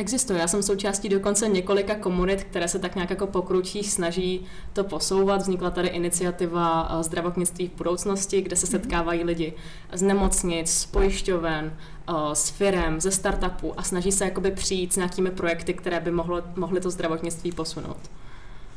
Existuje. 0.00 0.38
Já 0.38 0.48
jsem 0.48 0.62
součástí 0.62 1.08
dokonce 1.08 1.48
několika 1.48 1.94
komunit, 1.94 2.44
které 2.44 2.68
se 2.68 2.78
tak 2.78 2.94
nějak 2.94 3.10
jako 3.10 3.26
pokručí 3.26 3.84
snaží 3.84 4.46
to 4.72 4.84
posouvat. 4.84 5.42
Vznikla 5.42 5.70
tady 5.70 5.88
iniciativa 5.88 6.88
eh, 6.90 7.02
zdravotnictví 7.02 7.68
v 7.68 7.78
budoucnosti, 7.78 8.42
kde 8.42 8.56
se 8.56 8.66
mhm. 8.66 8.70
setkávají 8.70 9.24
lidi 9.24 9.52
z 9.92 10.02
nemocnic, 10.02 10.70
z 10.70 10.86
pojišťoven, 10.86 11.76
eh, 12.08 12.12
s 12.32 12.50
firem, 12.50 13.00
ze 13.00 13.10
startupů 13.10 13.80
a 13.80 13.82
snaží 13.82 14.12
se 14.12 14.24
jakoby 14.24 14.50
přijít 14.50 14.92
s 14.92 14.96
nějakými 14.96 15.30
projekty, 15.30 15.74
které 15.74 16.00
by 16.00 16.10
mohlo, 16.10 16.42
mohly 16.56 16.80
to 16.80 16.90
zdravotnictví 16.90 17.52
posunout. 17.52 18.10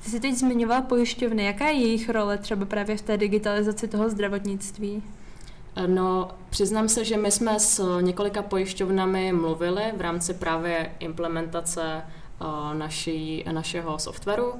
Ty 0.04 0.10
jsi 0.10 0.20
teď 0.20 0.36
zmiňovala 0.36 0.82
pojišťovny. 0.82 1.46
Jaká 1.46 1.68
je 1.68 1.80
jejich 1.80 2.10
role 2.10 2.38
třeba 2.38 2.66
právě 2.66 2.98
v 2.98 3.02
té 3.02 3.18
digitalizaci 3.18 3.88
toho 3.88 4.10
zdravotnictví? 4.10 5.04
No, 5.88 6.30
přiznám 6.50 6.90
se, 6.90 7.06
že 7.06 7.18
my 7.18 7.32
jsme 7.32 7.60
s 7.60 8.00
několika 8.02 8.42
pojišťovnami 8.42 9.34
mluvili 9.34 9.84
v 9.98 10.02
rámci 10.02 10.34
právě 10.34 10.92
implementace 11.00 12.02
uh, 12.42 12.74
naší, 12.74 13.46
našeho 13.52 14.00
softwaru. 14.00 14.52
Uh, 14.52 14.60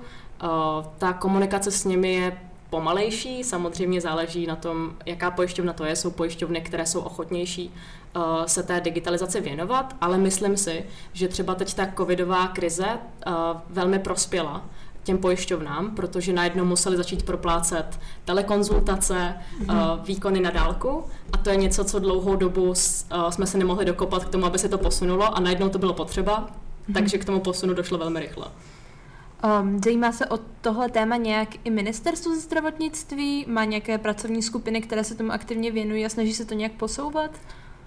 ta 0.98 1.14
komunikace 1.14 1.72
s 1.72 1.86
nimi 1.86 2.14
je 2.14 2.38
pomalejší, 2.70 3.44
samozřejmě 3.44 4.02
záleží 4.02 4.48
na 4.48 4.56
tom, 4.56 4.96
jaká 5.06 5.32
pojišťovna 5.32 5.74
to 5.74 5.86
je. 5.86 5.96
Jsou 5.96 6.12
pojišťovny, 6.12 6.62
které 6.62 6.86
jsou 6.86 7.00
ochotnější 7.00 7.74
uh, 8.16 8.46
se 8.46 8.64
té 8.64 8.82
digitalizaci 8.82 9.42
věnovat, 9.42 9.96
ale 10.02 10.18
myslím 10.18 10.58
si, 10.58 10.86
že 11.14 11.28
třeba 11.28 11.56
teď 11.56 11.74
ta 11.74 11.88
covidová 11.98 12.48
krize 12.48 13.00
velmi 13.70 14.00
prospěla 14.00 14.66
těm 15.04 15.18
pojišťovnám, 15.18 15.96
protože 15.96 16.34
najednou 16.34 16.66
museli 16.66 16.98
začít 16.98 17.24
proplácet 17.24 18.00
telekonzultace, 18.26 19.36
mm-hmm. 19.60 20.02
výkony 20.04 20.40
na 20.40 20.52
dálku 20.52 21.04
a 21.34 21.38
to 21.38 21.50
je 21.50 21.56
něco, 21.56 21.84
co 21.84 22.00
dlouhou 22.00 22.36
dobu 22.36 22.74
eh, 22.74 23.32
jsme 23.32 23.48
se 23.48 23.58
nemohli 23.58 23.86
dokopat 23.86 24.26
k 24.26 24.30
tomu, 24.30 24.46
aby 24.46 24.60
se 24.60 24.70
to 24.70 24.78
posunulo 24.78 25.38
a 25.38 25.40
najednou 25.40 25.70
to 25.70 25.80
bylo 25.80 25.94
potřeba, 25.94 26.48
mm-hmm. 26.48 26.94
takže 26.94 27.18
k 27.18 27.26
tomu 27.26 27.40
posunu 27.40 27.74
došlo 27.74 27.98
velmi 27.98 28.20
rychle. 28.20 28.48
Um, 29.62 29.80
zajímá 29.84 30.12
se 30.12 30.26
o 30.26 30.40
tohle 30.62 30.90
téma 30.90 31.18
nějak 31.18 31.50
i 31.64 31.70
ministerstvo 31.70 32.36
zdravotnictví? 32.36 33.46
Má 33.48 33.66
nějaké 33.66 33.98
pracovní 33.98 34.42
skupiny, 34.42 34.82
které 34.82 35.04
se 35.04 35.16
tomu 35.16 35.32
aktivně 35.32 35.72
věnují 35.72 36.06
a 36.06 36.10
snaží 36.10 36.34
se 36.34 36.46
to 36.46 36.54
nějak 36.54 36.72
posouvat? 36.72 37.32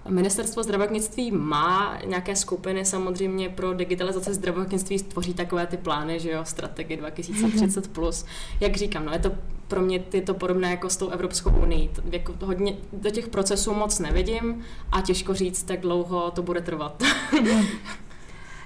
Ministerstvo 0.09 0.63
zdravotnictví 0.63 1.31
má 1.31 1.97
nějaké 2.05 2.35
skupiny 2.35 2.85
samozřejmě 2.85 3.49
pro 3.49 3.73
digitalizaci 3.73 4.33
zdravotnictví, 4.33 4.97
tvoří 4.97 5.33
takové 5.33 5.67
ty 5.67 5.77
plány, 5.77 6.19
že 6.19 6.31
jo, 6.31 6.39
strategie 6.45 7.01
2030+. 7.01 7.81
Plus. 7.91 8.25
Jak 8.59 8.75
říkám, 8.75 9.05
no 9.05 9.11
je 9.13 9.19
to 9.19 9.31
pro 9.67 9.81
mě 9.81 10.03
je 10.13 10.21
to 10.21 10.33
podobné 10.33 10.71
jako 10.71 10.89
s 10.89 10.97
tou 10.97 11.09
Evropskou 11.09 11.49
unii. 11.49 11.89
Jako 12.11 12.33
hodně, 12.45 12.77
do 12.93 13.09
těch 13.09 13.27
procesů 13.27 13.73
moc 13.73 13.99
nevidím 13.99 14.63
a 14.91 15.01
těžko 15.01 15.33
říct, 15.33 15.69
jak 15.69 15.81
dlouho 15.81 16.31
to 16.31 16.43
bude 16.43 16.61
trvat. 16.61 17.03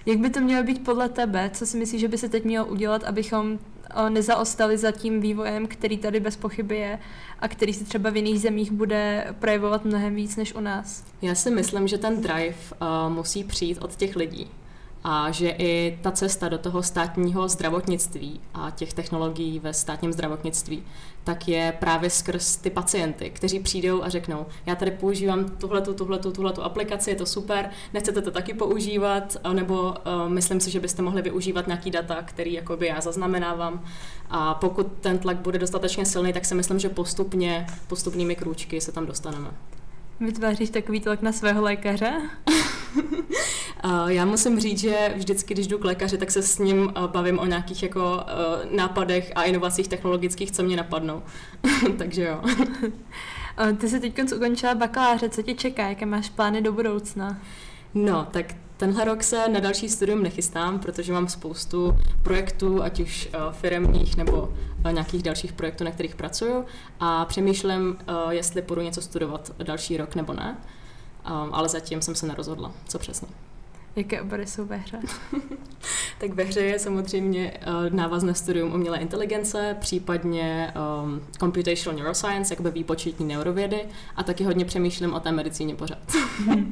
Jak 0.06 0.18
by 0.18 0.30
to 0.30 0.40
mělo 0.40 0.64
být 0.64 0.84
podle 0.84 1.10
tebe? 1.10 1.50
Co 1.54 1.66
si 1.66 1.78
myslíš, 1.78 2.02
že 2.02 2.08
by 2.08 2.18
se 2.18 2.30
teď 2.30 2.44
mělo 2.46 2.66
udělat, 2.66 3.04
abychom 3.04 3.60
nezaostali 4.10 4.78
za 4.78 4.92
tím 4.92 5.22
vývojem, 5.22 5.68
který 5.68 5.98
tady 5.98 6.20
bez 6.20 6.36
pochyby 6.36 6.78
je 6.78 7.00
a 7.40 7.48
který 7.48 7.74
se 7.74 7.84
třeba 7.84 8.10
v 8.10 8.16
jiných 8.16 8.42
zemích 8.42 8.72
bude 8.72 9.28
projevovat 9.40 9.86
mnohem 9.86 10.16
víc 10.16 10.36
než 10.36 10.54
u 10.54 10.60
nás? 10.60 11.04
Já 11.22 11.36
si 11.36 11.52
myslím, 11.52 11.88
že 11.88 11.98
ten 11.98 12.22
drive 12.22 12.56
uh, 12.82 13.14
musí 13.14 13.44
přijít 13.44 13.78
od 13.82 13.96
těch 13.96 14.16
lidí 14.16 14.48
a 15.04 15.32
že 15.32 15.50
i 15.50 16.00
ta 16.02 16.12
cesta 16.12 16.50
do 16.50 16.58
toho 16.58 16.84
státního 16.84 17.48
zdravotnictví 17.48 18.42
a 18.54 18.72
těch 18.72 18.94
technologií 18.94 19.60
ve 19.60 19.74
státním 19.74 20.14
zdravotnictví, 20.14 20.84
tak 21.24 21.48
je 21.48 21.74
právě 21.80 22.10
skrz 22.10 22.56
ty 22.56 22.70
pacienty, 22.70 23.30
kteří 23.30 23.60
přijdou 23.60 24.04
a 24.04 24.10
řeknou, 24.10 24.46
já 24.66 24.76
tady 24.76 24.92
používám 24.92 25.50
tuhletu, 25.50 25.94
tuhletu, 25.94 26.32
tuhletu 26.32 26.64
aplikaci, 26.64 27.10
je 27.10 27.16
to 27.16 27.26
super, 27.26 27.70
nechcete 27.94 28.22
to 28.22 28.32
taky 28.32 28.54
používat, 28.54 29.38
nebo 29.54 29.82
uh, 29.82 29.94
myslím 30.30 30.60
si, 30.60 30.72
že 30.72 30.80
byste 30.80 31.02
mohli 31.02 31.22
využívat 31.22 31.68
nějaký 31.68 31.92
data, 31.92 32.22
který 32.26 32.54
jakoby 32.54 32.88
já 32.88 33.02
zaznamenávám. 33.02 33.84
A 34.30 34.54
pokud 34.54 34.88
ten 35.02 35.18
tlak 35.18 35.38
bude 35.38 35.60
dostatečně 35.60 36.06
silný, 36.06 36.34
tak 36.34 36.46
si 36.46 36.56
myslím, 36.56 36.80
že 36.80 36.90
postupně, 36.90 37.68
postupnými 37.88 38.36
krůčky 38.36 38.82
se 38.82 38.92
tam 38.92 39.06
dostaneme. 39.06 39.52
Vytváříš 40.20 40.70
takový 40.70 41.00
tlak 41.00 41.22
na 41.22 41.32
svého 41.32 41.62
lékaře? 41.62 42.22
Uh, 43.86 44.08
já 44.08 44.26
musím 44.26 44.60
říct, 44.60 44.80
že 44.80 45.14
vždycky, 45.16 45.54
když 45.54 45.68
jdu 45.68 45.78
k 45.78 45.86
lékaři, 45.86 46.18
tak 46.18 46.32
se 46.32 46.42
s 46.42 46.60
ním 46.60 46.94
uh, 46.98 47.08
bavím 47.08 47.40
o 47.40 47.46
nějakých 47.46 47.84
jako 47.84 48.00
uh, 48.02 48.76
nápadech 48.76 49.32
a 49.36 49.44
inovacích 49.44 49.88
technologických, 49.88 50.52
co 50.52 50.64
mě 50.64 50.78
napadnou. 50.78 51.24
Takže 51.98 52.24
jo. 52.24 52.42
Ty 53.78 53.90
jsi 53.90 54.00
teď 54.00 54.34
ukončila 54.36 54.76
bakaláře, 54.76 55.30
co 55.30 55.42
tě 55.42 55.54
čeká, 55.54 55.90
jaké 55.90 56.06
máš 56.06 56.30
plány 56.30 56.62
do 56.62 56.74
budoucna? 56.74 57.42
No, 57.94 58.28
tak 58.32 58.46
tenhle 58.78 59.06
rok 59.06 59.24
se 59.24 59.50
na 59.50 59.60
další 59.60 59.90
studium 59.90 60.24
nechystám, 60.24 60.80
protože 60.80 61.14
mám 61.14 61.28
spoustu 61.28 61.98
projektů, 62.24 62.84
ať 62.84 63.00
už 63.00 63.30
firemních 63.52 64.18
nebo 64.18 64.54
nějakých 64.92 65.24
dalších 65.24 65.54
projektů, 65.54 65.84
na 65.84 65.92
kterých 65.92 66.16
pracuju 66.16 66.66
a 67.00 67.26
přemýšlím, 67.26 67.98
jestli 68.30 68.62
půjdu 68.62 68.82
něco 68.82 69.02
studovat 69.02 69.52
další 69.64 69.98
rok 69.98 70.16
nebo 70.16 70.34
ne, 70.34 70.58
ale 71.52 71.70
zatím 71.70 72.02
jsem 72.02 72.16
se 72.16 72.28
nerozhodla, 72.28 72.72
co 72.88 73.00
přesně. 73.00 73.28
Jaké 74.00 74.22
obory 74.22 74.48
jsou 74.48 74.66
ve 74.66 74.78
hře? 74.78 75.00
tak 76.20 76.34
ve 76.34 76.44
hře 76.44 76.62
je 76.62 76.80
samozřejmě 76.80 77.54
uh, 77.68 77.96
návazné 77.96 78.36
studium 78.36 78.74
umělé 78.74 78.98
inteligence, 78.98 79.78
případně 79.80 80.74
um, 81.04 81.22
computational 81.40 81.98
neuroscience, 81.98 82.54
jakoby 82.54 82.72
výpočetní 82.72 83.28
neurovědy 83.28 83.82
a 84.16 84.24
taky 84.24 84.44
hodně 84.44 84.66
přemýšlím 84.66 85.14
o 85.14 85.20
té 85.20 85.32
medicíně 85.32 85.76
pořád. 85.76 86.16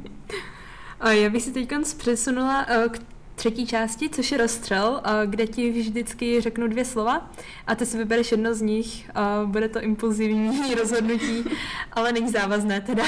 Já 1.09 1.29
bych 1.29 1.43
si 1.43 1.51
teď 1.51 1.69
přesunula 1.97 2.67
uh, 2.67 2.91
k 2.91 2.99
třetí 3.35 3.67
části, 3.67 4.09
což 4.09 4.31
je 4.31 4.37
rozstřel, 4.37 5.01
kde 5.25 5.47
ti 5.47 5.71
vždycky 5.71 6.41
řeknu 6.41 6.67
dvě 6.67 6.85
slova 6.85 7.31
a 7.67 7.75
ty 7.75 7.85
si 7.85 7.97
vybereš 7.97 8.31
jedno 8.31 8.53
z 8.53 8.61
nich. 8.61 9.09
Bude 9.45 9.69
to 9.69 9.81
impulzivní 9.81 10.75
rozhodnutí, 10.79 11.45
ale 11.93 12.11
není 12.11 12.31
závazné 12.31 12.81
teda. 12.81 13.03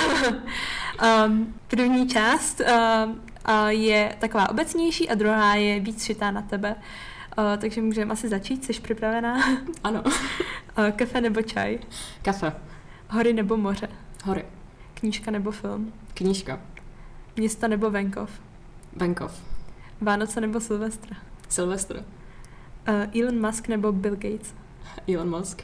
První 1.68 2.08
část 2.08 2.62
je 3.68 4.16
taková 4.20 4.50
obecnější 4.50 5.10
a 5.10 5.16
druhá 5.16 5.56
je 5.56 5.80
víc 5.80 6.04
šitá 6.04 6.32
na 6.32 6.42
tebe. 6.42 6.76
Takže 7.58 7.82
můžeme 7.82 8.14
asi 8.14 8.30
začít, 8.30 8.66
jsi 8.66 8.74
připravená? 8.82 9.38
Ano. 9.84 10.04
Kafe 10.96 11.22
nebo 11.22 11.42
čaj? 11.42 11.80
Kafe. 12.22 12.54
Hory 13.10 13.34
nebo 13.34 13.58
moře? 13.58 13.88
Hory. 14.26 14.46
Knížka 14.94 15.32
nebo 15.32 15.52
film? 15.52 15.94
Knížka. 16.14 16.60
Města 17.36 17.68
nebo 17.68 17.90
venkov? 17.90 18.32
Venkov. 18.96 19.42
Vánoce 20.02 20.42
nebo 20.42 20.60
Silvestra? 20.60 21.18
Silvestr. 21.50 21.96
Uh, 22.90 23.22
Elon 23.22 23.48
Musk 23.48 23.68
nebo 23.68 23.92
Bill 23.92 24.16
Gates? 24.16 24.54
Elon 25.14 25.30
Musk. 25.40 25.64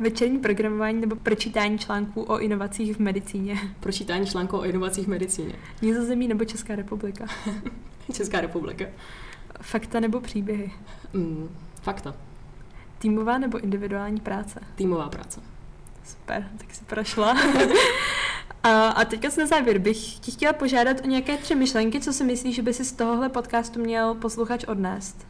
Večerní 0.00 0.38
programování 0.38 1.00
nebo 1.00 1.16
pročítání 1.16 1.78
článků 1.78 2.22
o 2.22 2.38
inovacích 2.38 2.96
v 2.96 2.98
medicíně? 2.98 3.58
Pročítání 3.80 4.26
článků 4.26 4.58
o 4.58 4.64
inovacích 4.64 5.06
v 5.06 5.10
medicíně. 5.10 5.54
Nizozemí 5.82 6.28
nebo 6.28 6.44
Česká 6.44 6.76
republika? 6.76 7.26
Česká 8.12 8.40
republika. 8.40 8.84
Fakta 9.60 10.00
nebo 10.00 10.20
příběhy? 10.20 10.72
Mm, 11.12 11.48
fakta. 11.82 12.14
Týmová 12.98 13.38
nebo 13.38 13.58
individuální 13.58 14.20
práce? 14.20 14.60
Týmová 14.74 15.08
práce. 15.08 15.40
Super, 16.04 16.50
tak 16.58 16.74
si 16.74 16.84
prošla. 16.84 17.36
A, 18.62 18.88
a 18.88 19.04
teďka 19.04 19.28
na 19.38 19.46
závěr 19.46 19.78
bych 19.78 20.18
ti 20.18 20.30
chtěla 20.30 20.52
požádat 20.52 20.96
o 21.04 21.06
nějaké 21.06 21.36
tři 21.36 21.54
myšlenky, 21.54 22.00
co 22.00 22.12
si 22.12 22.24
myslíš, 22.24 22.56
že 22.56 22.62
by 22.62 22.74
si 22.74 22.84
z 22.84 22.92
tohohle 22.92 23.28
podcastu 23.28 23.80
měl 23.80 24.14
posluchač 24.14 24.64
odnést. 24.64 25.26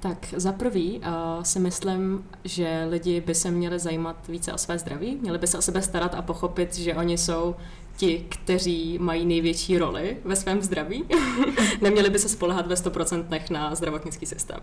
Tak 0.00 0.34
za 0.36 0.52
prvý 0.52 0.98
uh, 0.98 1.42
si 1.42 1.60
myslím, 1.60 2.24
že 2.44 2.86
lidi 2.90 3.20
by 3.20 3.34
se 3.34 3.50
měli 3.50 3.78
zajímat 3.78 4.28
více 4.28 4.52
o 4.52 4.58
své 4.58 4.78
zdraví, 4.78 5.18
měli 5.20 5.38
by 5.38 5.46
se 5.46 5.58
o 5.58 5.62
sebe 5.62 5.82
starat 5.82 6.14
a 6.14 6.22
pochopit, 6.22 6.74
že 6.74 6.94
oni 6.94 7.18
jsou 7.18 7.56
ti, 7.96 8.26
kteří 8.28 8.98
mají 8.98 9.26
největší 9.26 9.78
roli 9.78 10.16
ve 10.24 10.36
svém 10.36 10.62
zdraví. 10.62 11.04
Neměli 11.80 12.10
by 12.10 12.18
se 12.18 12.28
spolehat 12.28 12.66
ve 12.66 12.74
100% 12.74 13.50
na 13.50 13.74
zdravotnický 13.74 14.26
systém. 14.26 14.60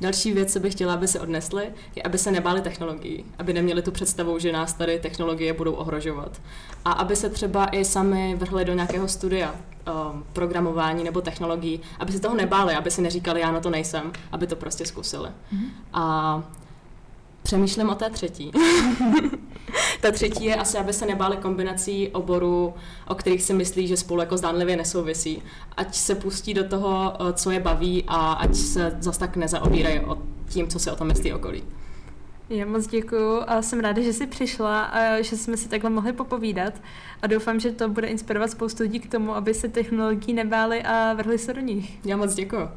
Další 0.00 0.32
věc, 0.32 0.52
co 0.52 0.60
bych 0.60 0.72
chtěla, 0.72 0.94
aby 0.94 1.08
se 1.08 1.20
odnesli, 1.20 1.72
je, 1.96 2.02
aby 2.02 2.18
se 2.18 2.30
nebáli 2.30 2.60
technologií, 2.60 3.24
aby 3.38 3.52
neměli 3.52 3.82
tu 3.82 3.92
představu, 3.92 4.38
že 4.38 4.52
nás 4.52 4.72
tady 4.72 4.98
technologie 4.98 5.52
budou 5.52 5.72
ohrožovat. 5.72 6.40
A 6.84 6.92
aby 6.92 7.16
se 7.16 7.30
třeba 7.30 7.66
i 7.66 7.84
sami 7.84 8.36
vrhli 8.38 8.64
do 8.64 8.74
nějakého 8.74 9.08
studia 9.08 9.54
um, 9.54 10.24
programování 10.32 11.04
nebo 11.04 11.20
technologií, 11.20 11.80
aby 11.98 12.12
se 12.12 12.20
toho 12.20 12.34
nebáli, 12.34 12.74
aby 12.74 12.90
si 12.90 13.02
neříkali, 13.02 13.40
já 13.40 13.52
na 13.52 13.60
to 13.60 13.70
nejsem, 13.70 14.12
aby 14.32 14.46
to 14.46 14.56
prostě 14.56 14.86
zkusili. 14.86 15.28
Mm-hmm. 15.28 15.68
A 15.92 16.42
přemýšlím 17.46 17.90
o 17.90 17.94
té 17.94 18.10
třetí. 18.10 18.52
Ta 20.00 20.12
třetí 20.12 20.44
je 20.44 20.56
asi, 20.56 20.78
aby 20.78 20.92
se 20.92 21.06
nebáli 21.06 21.36
kombinací 21.36 22.08
oborů, 22.08 22.74
o 23.08 23.14
kterých 23.14 23.42
si 23.42 23.54
myslí, 23.54 23.86
že 23.86 23.96
spolu 23.96 24.20
jako 24.20 24.36
zdánlivě 24.36 24.76
nesouvisí. 24.76 25.42
Ať 25.76 25.94
se 25.94 26.14
pustí 26.14 26.54
do 26.54 26.68
toho, 26.68 27.12
eh, 27.14 27.32
co 27.32 27.50
je 27.50 27.60
baví 27.60 28.04
a 28.08 28.32
ať 28.32 28.54
se 28.54 28.96
zas 29.00 29.18
tak 29.18 29.36
nezaobírají 29.36 30.00
o 30.00 30.18
tím, 30.48 30.68
co 30.68 30.78
se 30.78 30.92
o 30.92 30.96
tom 30.96 31.06
myslí 31.06 31.32
okolí. 31.32 31.62
Já 32.48 32.66
moc 32.66 32.86
děkuju 32.86 33.42
a 33.46 33.62
jsem 33.62 33.80
ráda, 33.80 34.02
že 34.02 34.12
jsi 34.12 34.26
přišla 34.26 34.80
a 34.82 35.22
že 35.22 35.36
jsme 35.36 35.56
si 35.56 35.68
takhle 35.68 35.90
mohli 35.90 36.12
popovídat 36.12 36.74
a 37.22 37.26
doufám, 37.26 37.60
že 37.60 37.72
to 37.72 37.88
bude 37.88 38.06
inspirovat 38.06 38.50
spoustu 38.50 38.82
lidí 38.82 39.00
k 39.00 39.10
tomu, 39.10 39.36
aby 39.36 39.54
se 39.54 39.68
technologií 39.68 40.34
nebáli 40.34 40.82
a 40.82 41.12
vrhli 41.14 41.38
se 41.38 41.54
do 41.54 41.60
nich. 41.60 42.06
Já 42.06 42.16
moc 42.16 42.34
děkuju. 42.34 42.68